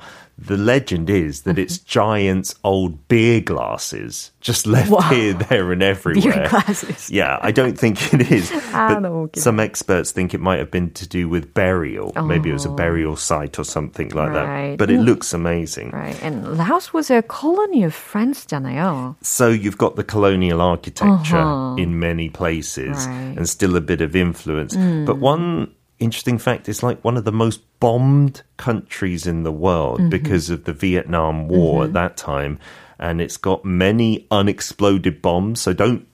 the 0.46 0.56
legend 0.56 1.08
is 1.08 1.42
that 1.42 1.58
it's 1.58 1.78
mm-hmm. 1.78 1.88
giant 1.88 2.54
old 2.64 3.08
beer 3.08 3.40
glasses 3.40 4.32
just 4.40 4.66
left 4.66 4.90
wow. 4.90 5.00
here, 5.02 5.34
there, 5.34 5.70
and 5.70 5.82
everywhere. 5.82 6.32
Beer 6.34 6.48
glasses. 6.48 7.08
Yeah, 7.10 7.38
I 7.40 7.52
don't 7.52 7.78
think 7.78 8.12
it 8.12 8.30
is. 8.30 8.50
But 8.72 9.04
ah, 9.04 9.26
some 9.36 9.60
experts 9.60 10.12
think 10.12 10.32
it 10.32 10.40
might 10.40 10.58
have 10.58 10.70
been 10.70 10.90
to 10.92 11.06
do 11.06 11.28
with 11.28 11.52
burial. 11.52 12.12
Oh. 12.16 12.24
Maybe 12.24 12.48
it 12.48 12.54
was 12.54 12.64
a 12.64 12.70
oh. 12.70 12.74
burial 12.74 13.16
site 13.16 13.58
or 13.58 13.64
something 13.64 14.08
like 14.10 14.30
right. 14.30 14.70
that. 14.70 14.78
But 14.78 14.90
it 14.90 14.98
looks 14.98 15.34
amazing. 15.34 15.90
Right. 15.90 16.20
And 16.22 16.56
Laos 16.56 16.92
was 16.92 17.10
a 17.10 17.22
colony 17.22 17.84
of 17.84 17.94
France, 17.94 18.46
Daniel. 18.46 19.16
So 19.20 19.48
you've 19.48 19.76
got 19.76 19.96
the 19.96 20.04
colonial 20.04 20.62
architecture 20.62 21.36
uh-huh. 21.36 21.76
in 21.76 21.98
many 21.98 22.30
places 22.30 23.06
right. 23.06 23.36
and 23.36 23.48
still 23.48 23.76
a 23.76 23.80
bit 23.80 24.00
of 24.00 24.16
influence. 24.16 24.74
Mm. 24.74 25.04
But 25.04 25.16
hmm. 25.16 25.20
one 25.20 25.74
interesting 26.02 26.38
fact 26.38 26.68
it's 26.68 26.82
like 26.82 27.02
one 27.04 27.16
of 27.16 27.24
the 27.24 27.32
most 27.32 27.60
bombed 27.80 28.42
countries 28.56 29.26
in 29.26 29.42
the 29.42 29.52
world 29.52 30.00
mm-hmm. 30.00 30.08
because 30.08 30.50
of 30.50 30.64
the 30.64 30.72
Vietnam 30.72 31.48
War 31.48 31.82
at 31.82 31.86
mm-hmm. 31.86 31.94
that 31.94 32.16
time. 32.16 32.58
And 32.98 33.20
it's 33.20 33.36
got 33.36 33.64
many 33.64 34.28
unexploded 34.30 35.22
bombs. 35.22 35.60
So 35.60 35.72
don't 35.72 36.06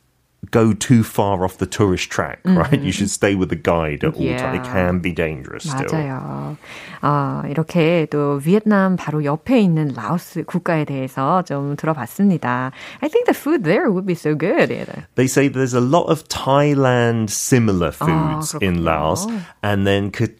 go 0.51 0.73
too 0.73 1.03
far 1.03 1.45
off 1.45 1.57
the 1.57 1.65
tourist 1.65 2.09
track, 2.11 2.39
right? 2.43 2.79
You 2.79 2.91
should 2.91 3.09
stay 3.09 3.33
with 3.33 3.49
a 3.53 3.55
guide 3.55 4.03
at 4.03 4.13
all 4.13 4.27
times. 4.37 4.59
It 4.59 4.65
Yeah. 4.67 4.73
can 4.73 4.99
be 4.99 5.13
dangerous 5.13 5.63
still. 5.63 5.87
맞아요. 5.89 6.57
아, 7.01 7.43
이렇게 7.49 8.05
또 8.11 8.39
비엔남 8.43 8.97
바로 8.97 9.23
옆에 9.23 9.59
있는 9.61 9.93
라오스 9.95 10.43
국가에 10.43 10.83
대해서 10.85 11.43
좀 11.43 11.75
들어봤습니다. 11.77 12.71
I 13.01 13.09
think 13.09 13.25
the 13.25 13.33
food 13.33 13.63
there 13.63 13.89
would 13.89 14.05
be 14.05 14.15
so 14.15 14.35
good. 14.35 14.67
They 15.15 15.27
say 15.27 15.47
there's 15.47 15.73
a 15.73 15.79
lot 15.81 16.11
of 16.11 16.27
Thailand 16.27 17.29
similar 17.31 17.91
foods 17.91 18.53
in 18.61 18.83
그렇군요. 18.83 18.83
Laos. 18.83 19.27
And 19.63 19.87
then 19.87 20.11
그 20.11 20.35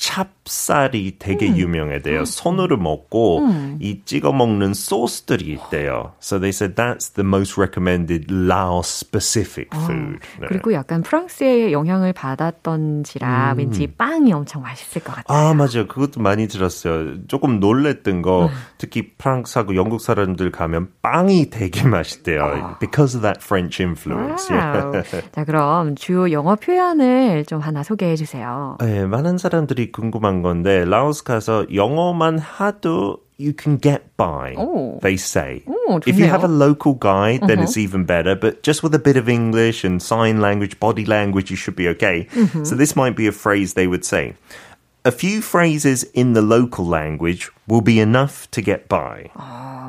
찹쌀이 0.49 1.17
되게 1.19 1.47
유명해대요. 1.55 2.25
손으로 2.25 2.79
먹고 2.79 3.47
이 3.81 4.01
찍어 4.05 4.33
먹는 4.33 4.75
소스들이 4.75 5.53
있대요. 5.53 6.13
So 6.21 6.41
they 6.41 6.51
said 6.51 6.75
that's 6.75 7.15
the 7.15 7.27
most 7.27 7.61
recommended 7.61 8.33
Laos 8.33 8.89
specific 8.89 9.69
food. 9.75 10.19
네. 10.41 10.47
그리고 10.49 10.73
약간 10.73 11.03
프랑스의 11.03 11.73
영향을 11.73 12.13
받았던지라 12.15 13.55
왠지 13.57 13.87
빵이 13.87 14.33
엄청 14.33 14.63
맛있을 14.63 15.03
것 15.03 15.15
같아요. 15.15 15.39
아, 15.39 15.55
맞아요. 15.55 15.87
그것도 15.87 16.21
많이 16.21 16.49
들었어요. 16.49 17.27
조금 17.29 17.61
놀랬던 17.61 18.23
거, 18.23 18.51
특히 18.79 19.13
프랑스하고 19.17 19.77
영국 19.77 20.01
사람들 20.01 20.51
가면 20.51 20.89
빵이 21.03 21.51
되게 21.51 21.83
맛있대요. 21.87 22.77
Because 22.81 23.17
of 23.17 23.23
that 23.23 23.41
French 23.43 23.83
influence. 23.83 24.51
Wow. 24.55 24.93
자, 25.33 25.45
그럼 25.45 25.95
주요 25.95 26.31
영어 26.33 26.57
표현을 26.57 27.45
좀 27.45 27.61
하나 27.61 27.83
소개해 27.83 28.17
주세요. 28.17 28.77
네, 28.81 29.05
많은 29.07 29.39
사람들이 29.39 29.93
궁금한 29.93 30.38
들었던 30.38 30.42
건데 30.42 30.86
라오스 30.86 31.24
가서 31.24 31.66
영어만 31.74 32.38
하도 32.40 33.18
you 33.40 33.52
can 33.58 33.80
get 33.82 34.16
by. 34.16 34.54
Oh. 34.58 35.00
They 35.02 35.16
say. 35.18 35.64
Oh, 35.68 36.00
if 36.06 36.18
you 36.20 36.26
have 36.28 36.44
a 36.44 36.48
좋네요. 36.48 36.60
local 36.60 36.94
guide, 36.94 37.42
then 37.48 37.60
Uh-huh. 37.60 37.64
it's 37.66 37.78
even 37.78 38.06
better. 38.06 38.36
But 38.36 38.62
just 38.62 38.84
with 38.84 38.94
a 38.94 39.00
bit 39.02 39.18
of 39.18 39.28
English 39.28 39.84
and 39.84 40.02
sign 40.02 40.40
language, 40.40 40.80
body 40.80 41.04
language, 41.06 41.50
you 41.50 41.58
should 41.58 41.76
be 41.76 41.90
okay. 41.98 42.28
Mm-hmm. 42.32 42.64
So 42.64 42.76
this 42.76 42.96
might 42.96 43.16
be 43.18 43.26
a 43.28 43.34
phrase 43.34 43.74
they 43.74 43.88
would 43.88 44.06
say. 44.06 44.36
A 45.04 45.12
few 45.12 45.42
phrases 45.42 46.06
in 46.14 46.32
the 46.34 46.42
local 46.42 46.86
language 46.86 47.52
will 47.68 47.82
be 47.82 48.00
enough 48.00 48.50
to 48.52 48.62
get 48.62 48.88
by. 48.90 49.30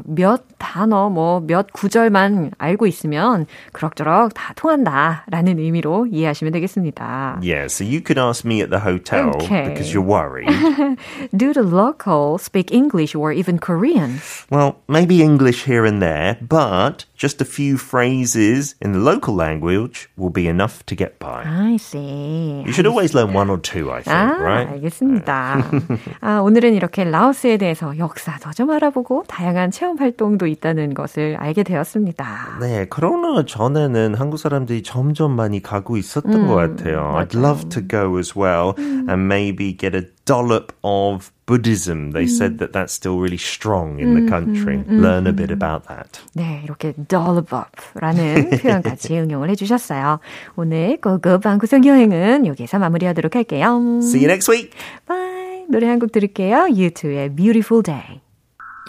몇 0.05 0.43
단어, 0.59 1.09
뭐, 1.11 1.41
몇 1.41 1.73
구절만 1.73 2.53
알고 2.59 2.87
있으면 2.87 3.47
그럭저럭 3.73 4.33
다 4.35 4.53
통한다라는 4.55 5.59
의미로 5.59 6.07
이해하시면 6.07 6.53
되겠습니다. 6.53 7.41
Yeah, 7.43 7.67
so 7.69 7.85
you 7.85 8.01
could 8.01 8.19
ask 8.19 8.45
me 8.45 8.61
at 8.63 8.71
the 8.71 8.81
hotel 8.81 9.31
Okay. 9.43 9.69
because 9.69 9.93
you're 9.93 10.03
worried. 10.07 10.49
Do 11.37 11.53
the 11.53 11.63
local 11.63 12.39
speak 12.39 12.73
English 12.73 13.15
or 13.15 13.33
even 13.33 13.59
Korean? 13.59 14.21
well, 14.51 14.77
maybe 14.89 15.23
English 15.23 15.65
here 15.65 15.85
and 15.85 16.01
there, 16.03 16.37
but 16.41 17.05
just 17.17 17.41
a 17.41 17.45
few 17.45 17.77
phrases 17.77 18.75
in 18.81 18.93
the 18.93 18.99
local 19.01 19.35
language 19.35 20.09
will 20.17 20.31
be 20.31 20.47
enough 20.47 20.85
to 20.87 20.95
get 20.95 21.19
by. 21.19 21.43
I 21.45 21.77
see. 21.79 22.63
You 22.67 22.73
should 22.73 22.87
always 22.87 23.15
learn 23.15 23.33
one 23.33 23.51
or 23.51 23.59
two, 23.59 23.91
I 23.91 24.03
think, 24.03 24.15
아, 24.15 24.39
right? 24.39 24.69
알겠습니다. 24.69 25.65
아, 26.21 26.41
오늘은 26.41 26.75
이렇게 26.75 27.05
라오스에 27.05 27.57
대해 27.57 27.68
서 27.74 27.98
역사도 27.98 28.52
좀 28.52 28.72
알아보고 28.72 29.24
다양한 29.28 29.72
체험 29.72 29.98
활동도 29.98 30.48
있다는 30.48 30.94
것을 30.94 31.36
알게 31.38 31.64
되었습니다. 31.64 32.60
네, 32.60 32.86
코로나 32.90 33.46
전에는 33.46 34.16
한국 34.16 34.38
사람들이 34.38 34.84
점점 34.84 35.36
많이 35.36 35.62
가고 35.62 35.98
있었던 35.98 36.48
것 36.48 36.56
같아요. 36.56 37.16
I'd 37.18 37.38
love 37.38 37.70
to 37.70 37.82
go 37.88 38.18
as 38.18 38.38
well 38.38 38.74
and 38.78 39.26
maybe 39.26 39.76
get 39.78 39.96
a 39.96 40.04
dollop 40.26 40.74
of 40.84 41.32
Buddhism. 41.46 42.12
They 42.12 42.28
said 42.28 42.60
that 42.60 42.72
that's 42.72 42.94
still 42.94 43.18
really 43.18 43.38
strong 43.38 44.00
in 44.00 44.14
the 44.14 44.30
country. 44.30 44.84
Learn 44.88 45.26
a 45.26 45.34
bit 45.34 45.52
about 45.52 45.88
that. 45.88 46.22
네, 46.34 46.62
이렇게 46.64 46.94
dollop라는 47.08 48.52
표현까지 48.62 49.18
응용을 49.18 49.50
해주셨어요. 49.50 50.20
오늘 50.56 50.98
고급 51.02 51.42
방구석 51.42 51.86
여행은 51.88 52.46
여기서 52.46 52.78
마무리하도록 52.78 53.36
할게요. 53.36 54.00
See 54.04 54.20
you 54.20 54.28
next 54.28 54.52
week. 54.52 54.72
Bye. 55.08 55.29
노래 55.70 55.88
한 55.88 56.00
곡 56.00 56.12
들을게요. 56.12 56.68
U2의 56.72 57.36
Beautiful 57.36 57.84
Day. 57.84 58.22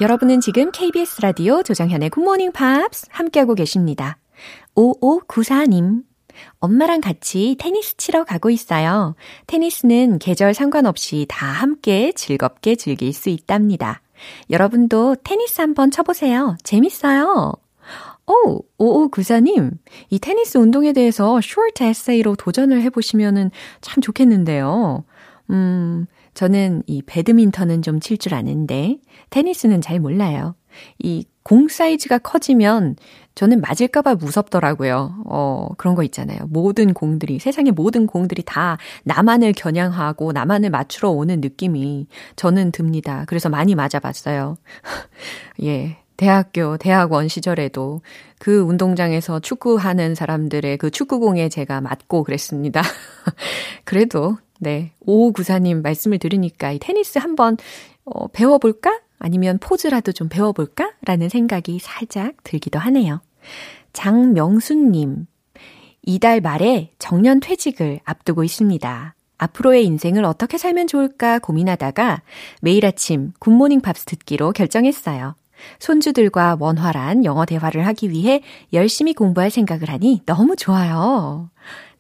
여러분은 0.00 0.40
지금 0.40 0.70
KBS 0.72 1.20
라디오 1.20 1.62
조정현의 1.62 2.08
굿모닝 2.10 2.52
팝스 2.52 3.08
함께하고 3.10 3.54
계십니다. 3.54 4.16
5594님. 4.74 6.02
엄마랑 6.58 7.02
같이 7.02 7.56
테니스 7.58 7.96
치러 7.98 8.24
가고 8.24 8.48
있어요. 8.48 9.14
테니스는 9.46 10.18
계절 10.20 10.54
상관없이 10.54 11.26
다 11.28 11.46
함께 11.46 12.12
즐겁게 12.12 12.76
즐길 12.76 13.12
수 13.12 13.28
있답니다. 13.28 14.00
여러분도 14.48 15.16
테니스 15.22 15.60
한번 15.60 15.90
쳐보세요. 15.90 16.56
재밌어요. 16.62 17.52
오, 18.26 18.62
5594님, 18.78 19.72
이 20.08 20.18
테니스 20.20 20.56
운동에 20.56 20.92
대해서 20.92 21.40
short 21.42 21.82
essay로 21.82 22.36
도전을 22.36 22.80
해보시면은 22.82 23.50
참 23.80 24.00
좋겠는데요. 24.00 25.04
음, 25.50 26.06
저는 26.34 26.82
이 26.86 27.02
배드민턴은 27.02 27.82
좀 27.82 28.00
칠 28.00 28.18
줄 28.18 28.34
아는데, 28.34 28.98
테니스는 29.30 29.80
잘 29.80 30.00
몰라요. 30.00 30.54
이 30.98 31.24
공 31.42 31.68
사이즈가 31.68 32.18
커지면 32.18 32.96
저는 33.34 33.60
맞을까봐 33.60 34.16
무섭더라고요. 34.16 35.22
어, 35.26 35.68
그런 35.78 35.94
거 35.94 36.02
있잖아요. 36.04 36.38
모든 36.48 36.92
공들이, 36.92 37.38
세상의 37.38 37.72
모든 37.72 38.06
공들이 38.06 38.42
다 38.44 38.76
나만을 39.04 39.52
겨냥하고 39.54 40.32
나만을 40.32 40.70
맞추러 40.70 41.10
오는 41.10 41.40
느낌이 41.40 42.06
저는 42.36 42.72
듭니다. 42.72 43.24
그래서 43.26 43.48
많이 43.48 43.74
맞아봤어요. 43.74 44.56
예. 45.64 45.96
대학교, 46.16 46.76
대학원 46.76 47.28
시절에도 47.28 48.02
그 48.38 48.60
운동장에서 48.60 49.40
축구하는 49.40 50.14
사람들의 50.14 50.76
그 50.76 50.90
축구공에 50.90 51.48
제가 51.48 51.80
맞고 51.80 52.24
그랬습니다. 52.24 52.82
그래도, 53.84 54.36
네. 54.60 54.92
5594님 55.06 55.82
말씀을 55.82 56.18
들으니까 56.18 56.72
이 56.72 56.78
테니스 56.78 57.18
한번 57.18 57.56
어, 58.04 58.28
배워볼까? 58.28 59.00
아니면 59.18 59.58
포즈라도 59.58 60.12
좀 60.12 60.28
배워볼까? 60.28 60.92
라는 61.02 61.28
생각이 61.28 61.78
살짝 61.80 62.34
들기도 62.44 62.78
하네요. 62.78 63.20
장명순님. 63.92 65.26
이달 66.02 66.40
말에 66.40 66.92
정년 66.98 67.40
퇴직을 67.40 68.00
앞두고 68.04 68.44
있습니다. 68.44 69.14
앞으로의 69.38 69.84
인생을 69.86 70.24
어떻게 70.24 70.58
살면 70.58 70.86
좋을까 70.86 71.38
고민하다가 71.38 72.22
매일 72.60 72.84
아침 72.84 73.32
굿모닝 73.38 73.80
팝스 73.80 74.04
듣기로 74.04 74.52
결정했어요. 74.52 75.34
손주들과 75.78 76.56
원활한 76.58 77.24
영어 77.24 77.44
대화를 77.44 77.86
하기 77.86 78.10
위해 78.10 78.42
열심히 78.72 79.14
공부할 79.14 79.50
생각을 79.50 79.88
하니 79.88 80.22
너무 80.26 80.56
좋아요. 80.56 81.50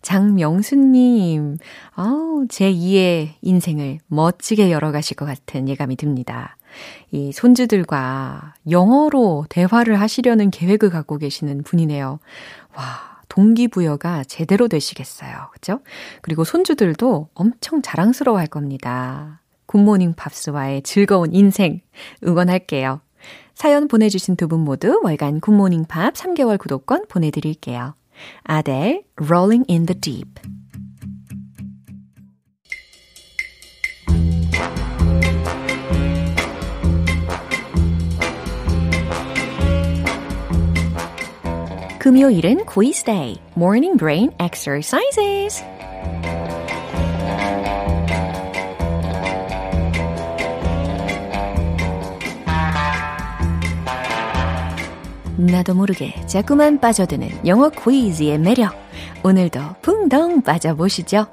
장명순님, 0.02 1.58
아우, 1.94 2.46
제2의 2.48 3.34
인생을 3.42 3.98
멋지게 4.06 4.70
열어가실 4.70 5.16
것 5.16 5.26
같은 5.26 5.68
예감이 5.68 5.96
듭니다. 5.96 6.56
이 7.10 7.32
손주들과 7.32 8.54
영어로 8.70 9.46
대화를 9.48 10.00
하시려는 10.00 10.50
계획을 10.50 10.90
갖고 10.90 11.18
계시는 11.18 11.64
분이네요. 11.64 12.18
와, 12.76 12.84
동기부여가 13.28 14.24
제대로 14.24 14.68
되시겠어요. 14.68 15.48
그죠? 15.52 15.80
그리고 16.22 16.44
손주들도 16.44 17.28
엄청 17.34 17.82
자랑스러워 17.82 18.38
할 18.38 18.46
겁니다. 18.46 19.40
굿모닝 19.66 20.14
팝스와의 20.14 20.82
즐거운 20.82 21.32
인생 21.32 21.80
응원할게요. 22.26 23.00
사연 23.54 23.88
보내주신 23.88 24.36
두 24.36 24.48
분 24.48 24.60
모두 24.60 25.00
월간 25.02 25.40
굿모닝 25.40 25.84
팝 25.84 26.14
3개월 26.14 26.58
구독권 26.58 27.06
보내드릴게요. 27.08 27.94
아델, 28.43 29.03
Rolling 29.17 29.65
in 29.67 29.85
the 29.85 29.95
Deep. 29.95 30.39
금요일은 42.05 42.65
quiz 42.65 43.03
day, 43.03 43.41
morning 43.55 43.97
brain 43.97 44.31
exercises. 44.37 45.63
나도 55.46 55.74
모르게 55.74 56.14
자꾸만 56.26 56.80
빠져드는 56.80 57.46
영어 57.46 57.70
퀴즈의 57.70 58.38
매력. 58.38 58.74
오늘도 59.24 59.60
붕덩 59.82 60.42
빠져보시죠. 60.42 61.26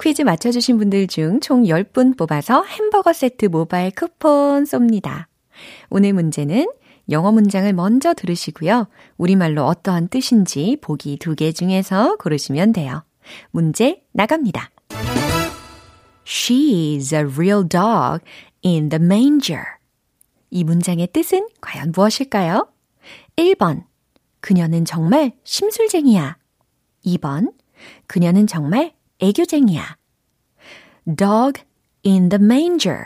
퀴즈 0.00 0.22
맞춰주신 0.22 0.78
분들 0.78 1.06
중 1.06 1.38
총 1.40 1.64
10분 1.64 2.16
뽑아서 2.16 2.64
햄버거 2.64 3.12
세트 3.12 3.46
모바일 3.46 3.90
쿠폰 3.92 4.64
쏩니다. 4.64 5.26
오늘 5.90 6.12
문제는 6.12 6.66
영어 7.10 7.30
문장을 7.30 7.70
먼저 7.72 8.14
들으시고요. 8.14 8.88
우리말로 9.18 9.64
어떠한 9.64 10.08
뜻인지 10.08 10.78
보기 10.80 11.18
두 11.18 11.34
개 11.34 11.52
중에서 11.52 12.16
고르시면 12.16 12.72
돼요. 12.72 13.04
문제 13.50 14.02
나갑니다. 14.12 14.70
She 16.26 16.96
is 16.96 17.14
a 17.14 17.22
real 17.22 17.68
dog 17.68 18.24
in 18.64 18.88
the 18.88 19.02
manger. 19.04 19.62
이 20.50 20.64
문장의 20.64 21.08
뜻은 21.08 21.48
과연 21.60 21.92
무엇일까요? 21.94 22.68
1번. 23.36 23.84
그녀는 24.40 24.84
정말 24.84 25.32
심술쟁이야. 25.44 26.36
2번. 27.04 27.52
그녀는 28.06 28.46
정말 28.46 28.92
애교쟁이야. 29.20 29.96
dog 31.16 31.62
in 32.04 32.28
the 32.28 32.42
manger. 32.42 33.04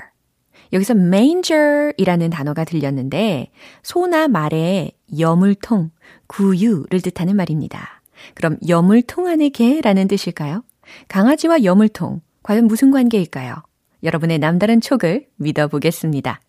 여기서 0.73 0.95
manger이라는 0.95 2.31
단어가 2.31 2.65
들렸는데 2.65 3.51
소나 3.83 4.29
말의 4.29 4.93
여물통, 5.19 5.91
구유를 6.27 7.01
뜻하는 7.01 7.37
말입니다. 7.37 8.03
그럼 8.35 8.57
여물통 8.67 9.29
안의 9.29 9.51
개라는 9.51 10.09
뜻일까요? 10.09 10.65
강아지와 11.09 11.65
여물통, 11.65 12.21
과연 12.43 12.67
무슨 12.67 12.91
관계일까요? 12.91 13.63
여러분의 14.03 14.39
남다른 14.39 14.81
촉을 14.81 15.29
믿어보겠습니다. 15.37 16.41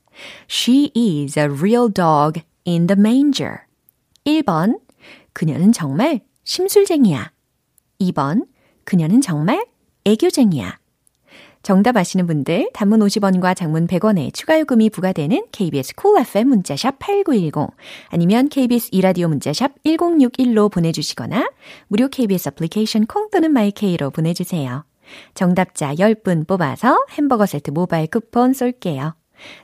She 0.50 0.92
is 0.96 1.38
a 1.38 1.46
real 1.46 1.92
dog 1.94 2.42
in 2.66 2.88
the 2.88 3.00
manger. 3.00 3.67
1번, 4.28 4.80
그녀는 5.32 5.72
정말 5.72 6.20
심술쟁이야. 6.44 7.32
2번, 8.02 8.46
그녀는 8.84 9.22
정말 9.22 9.66
애교쟁이야. 10.04 10.78
정답 11.64 11.98
아시는 11.98 12.28
분들 12.28 12.70
단문 12.74 13.00
50원과 13.00 13.56
장문 13.56 13.88
100원에 13.88 14.34
추가 14.34 14.60
요금이 14.60 14.90
부과되는 14.90 15.46
KBS 15.52 15.96
쿨 15.96 16.12
cool 16.12 16.22
FM 16.22 16.50
문자샵 16.50 17.00
8910 17.00 17.76
아니면 18.10 18.50
KBS 18.50 18.90
이라디오 18.92 19.28
문자샵 19.28 19.84
1061로 19.84 20.72
보내주시거나 20.72 21.50
무료 21.88 22.08
KBS 22.08 22.50
애플리케이션 22.50 23.06
콩 23.06 23.30
또는 23.32 23.52
마이케이로 23.52 24.12
보내주세요. 24.12 24.86
정답자 25.36 25.96
10분 25.96 26.48
뽑아서 26.48 27.06
햄버거 27.12 27.46
세트 27.46 27.72
모바일 27.72 28.08
쿠폰 28.08 28.54
쏠게요. 28.54 29.16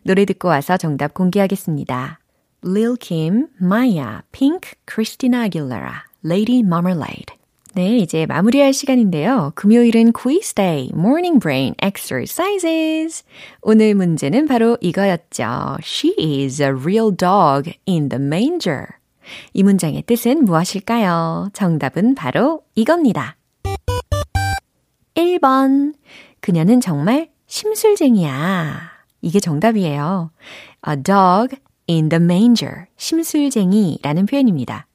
노래 0.04 0.26
듣고 0.26 0.48
와서 0.48 0.78
정답 0.78 1.14
공개하겠습니다. 1.14 2.23
Lil 2.64 2.96
Kim, 2.98 3.48
Maya, 3.62 4.24
Pink, 4.32 4.78
Christina 4.86 5.50
Aguilera, 5.50 6.04
Lady 6.24 6.60
Marmalade. 6.60 7.36
네, 7.76 7.98
이제 7.98 8.26
마무리할 8.28 8.72
시간인데요. 8.72 9.52
금요일은 9.56 10.12
quiz 10.14 10.54
day, 10.54 10.92
morning 10.94 11.40
brain 11.40 11.74
exercises. 11.84 13.24
오늘 13.62 13.96
문제는 13.96 14.48
바로 14.48 14.78
이거였죠. 14.80 15.78
She 15.82 16.14
is 16.20 16.62
a 16.62 16.70
real 16.70 17.12
dog 17.16 17.74
in 17.88 18.10
the 18.10 18.24
manger. 18.24 18.88
이 19.54 19.64
문장의 19.64 20.04
뜻은 20.04 20.46
무엇일까요? 20.46 21.50
정답은 21.54 22.14
바로 22.14 22.62
이겁니다. 22.76 23.38
1번. 25.16 25.96
그녀는 26.42 26.80
정말 26.80 27.30
심술쟁이야. 27.48 28.92
이게 29.22 29.40
정답이에요. 29.40 30.32
A 30.88 30.96
dog 31.02 31.56
in 31.90 32.10
the 32.10 32.22
manger. 32.24 32.86
심술쟁이라는 32.98 34.26
표현입니다. 34.26 34.88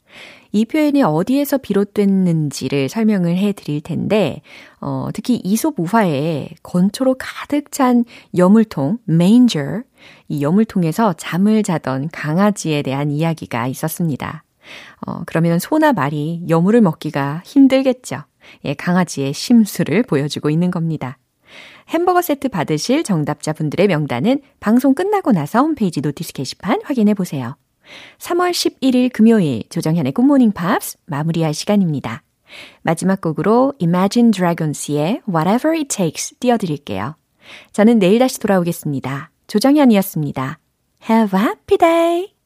이 0.50 0.64
표현이 0.64 1.02
어디에서 1.02 1.58
비롯됐는지를 1.58 2.88
설명을 2.88 3.36
해 3.36 3.52
드릴 3.52 3.80
텐데, 3.82 4.40
어, 4.80 5.08
특히 5.12 5.36
이솝 5.44 5.74
우화에 5.78 6.48
건초로 6.62 7.16
가득 7.18 7.70
찬 7.70 8.04
여물통, 8.36 8.98
manger, 9.08 9.82
이 10.28 10.42
여물통에서 10.42 11.14
잠을 11.14 11.62
자던 11.62 12.08
강아지에 12.12 12.82
대한 12.82 13.10
이야기가 13.10 13.66
있었습니다. 13.66 14.44
어, 15.06 15.22
그러면 15.26 15.58
소나 15.58 15.92
말이 15.92 16.42
여물을 16.48 16.80
먹기가 16.80 17.42
힘들겠죠. 17.44 18.22
예, 18.64 18.74
강아지의 18.74 19.34
심술을 19.34 20.02
보여주고 20.02 20.48
있는 20.50 20.70
겁니다. 20.70 21.18
햄버거 21.88 22.22
세트 22.22 22.48
받으실 22.48 23.02
정답자 23.02 23.52
분들의 23.52 23.86
명단은 23.88 24.40
방송 24.60 24.94
끝나고 24.94 25.32
나서 25.32 25.60
홈페이지 25.60 26.00
notice 26.00 26.32
게시판 26.32 26.80
확인해 26.84 27.14
보세요. 27.14 27.56
3월 28.18 28.50
11일 28.50 29.12
금요일 29.12 29.62
조정현의 29.70 30.12
굿모닝 30.12 30.52
팝스 30.52 30.98
마무리할 31.06 31.54
시간입니다. 31.54 32.22
마지막 32.82 33.20
곡으로 33.20 33.74
Imagine 33.80 34.30
Dragons의 34.30 35.22
Whatever 35.28 35.76
It 35.76 35.88
Takes 35.88 36.36
띄워드릴게요. 36.38 37.16
저는 37.72 37.98
내일 37.98 38.18
다시 38.18 38.38
돌아오겠습니다. 38.40 39.30
조정현이었습니다. 39.46 40.58
Have 41.08 41.38
a 41.38 41.46
happy 41.46 41.78
day! 41.78 42.37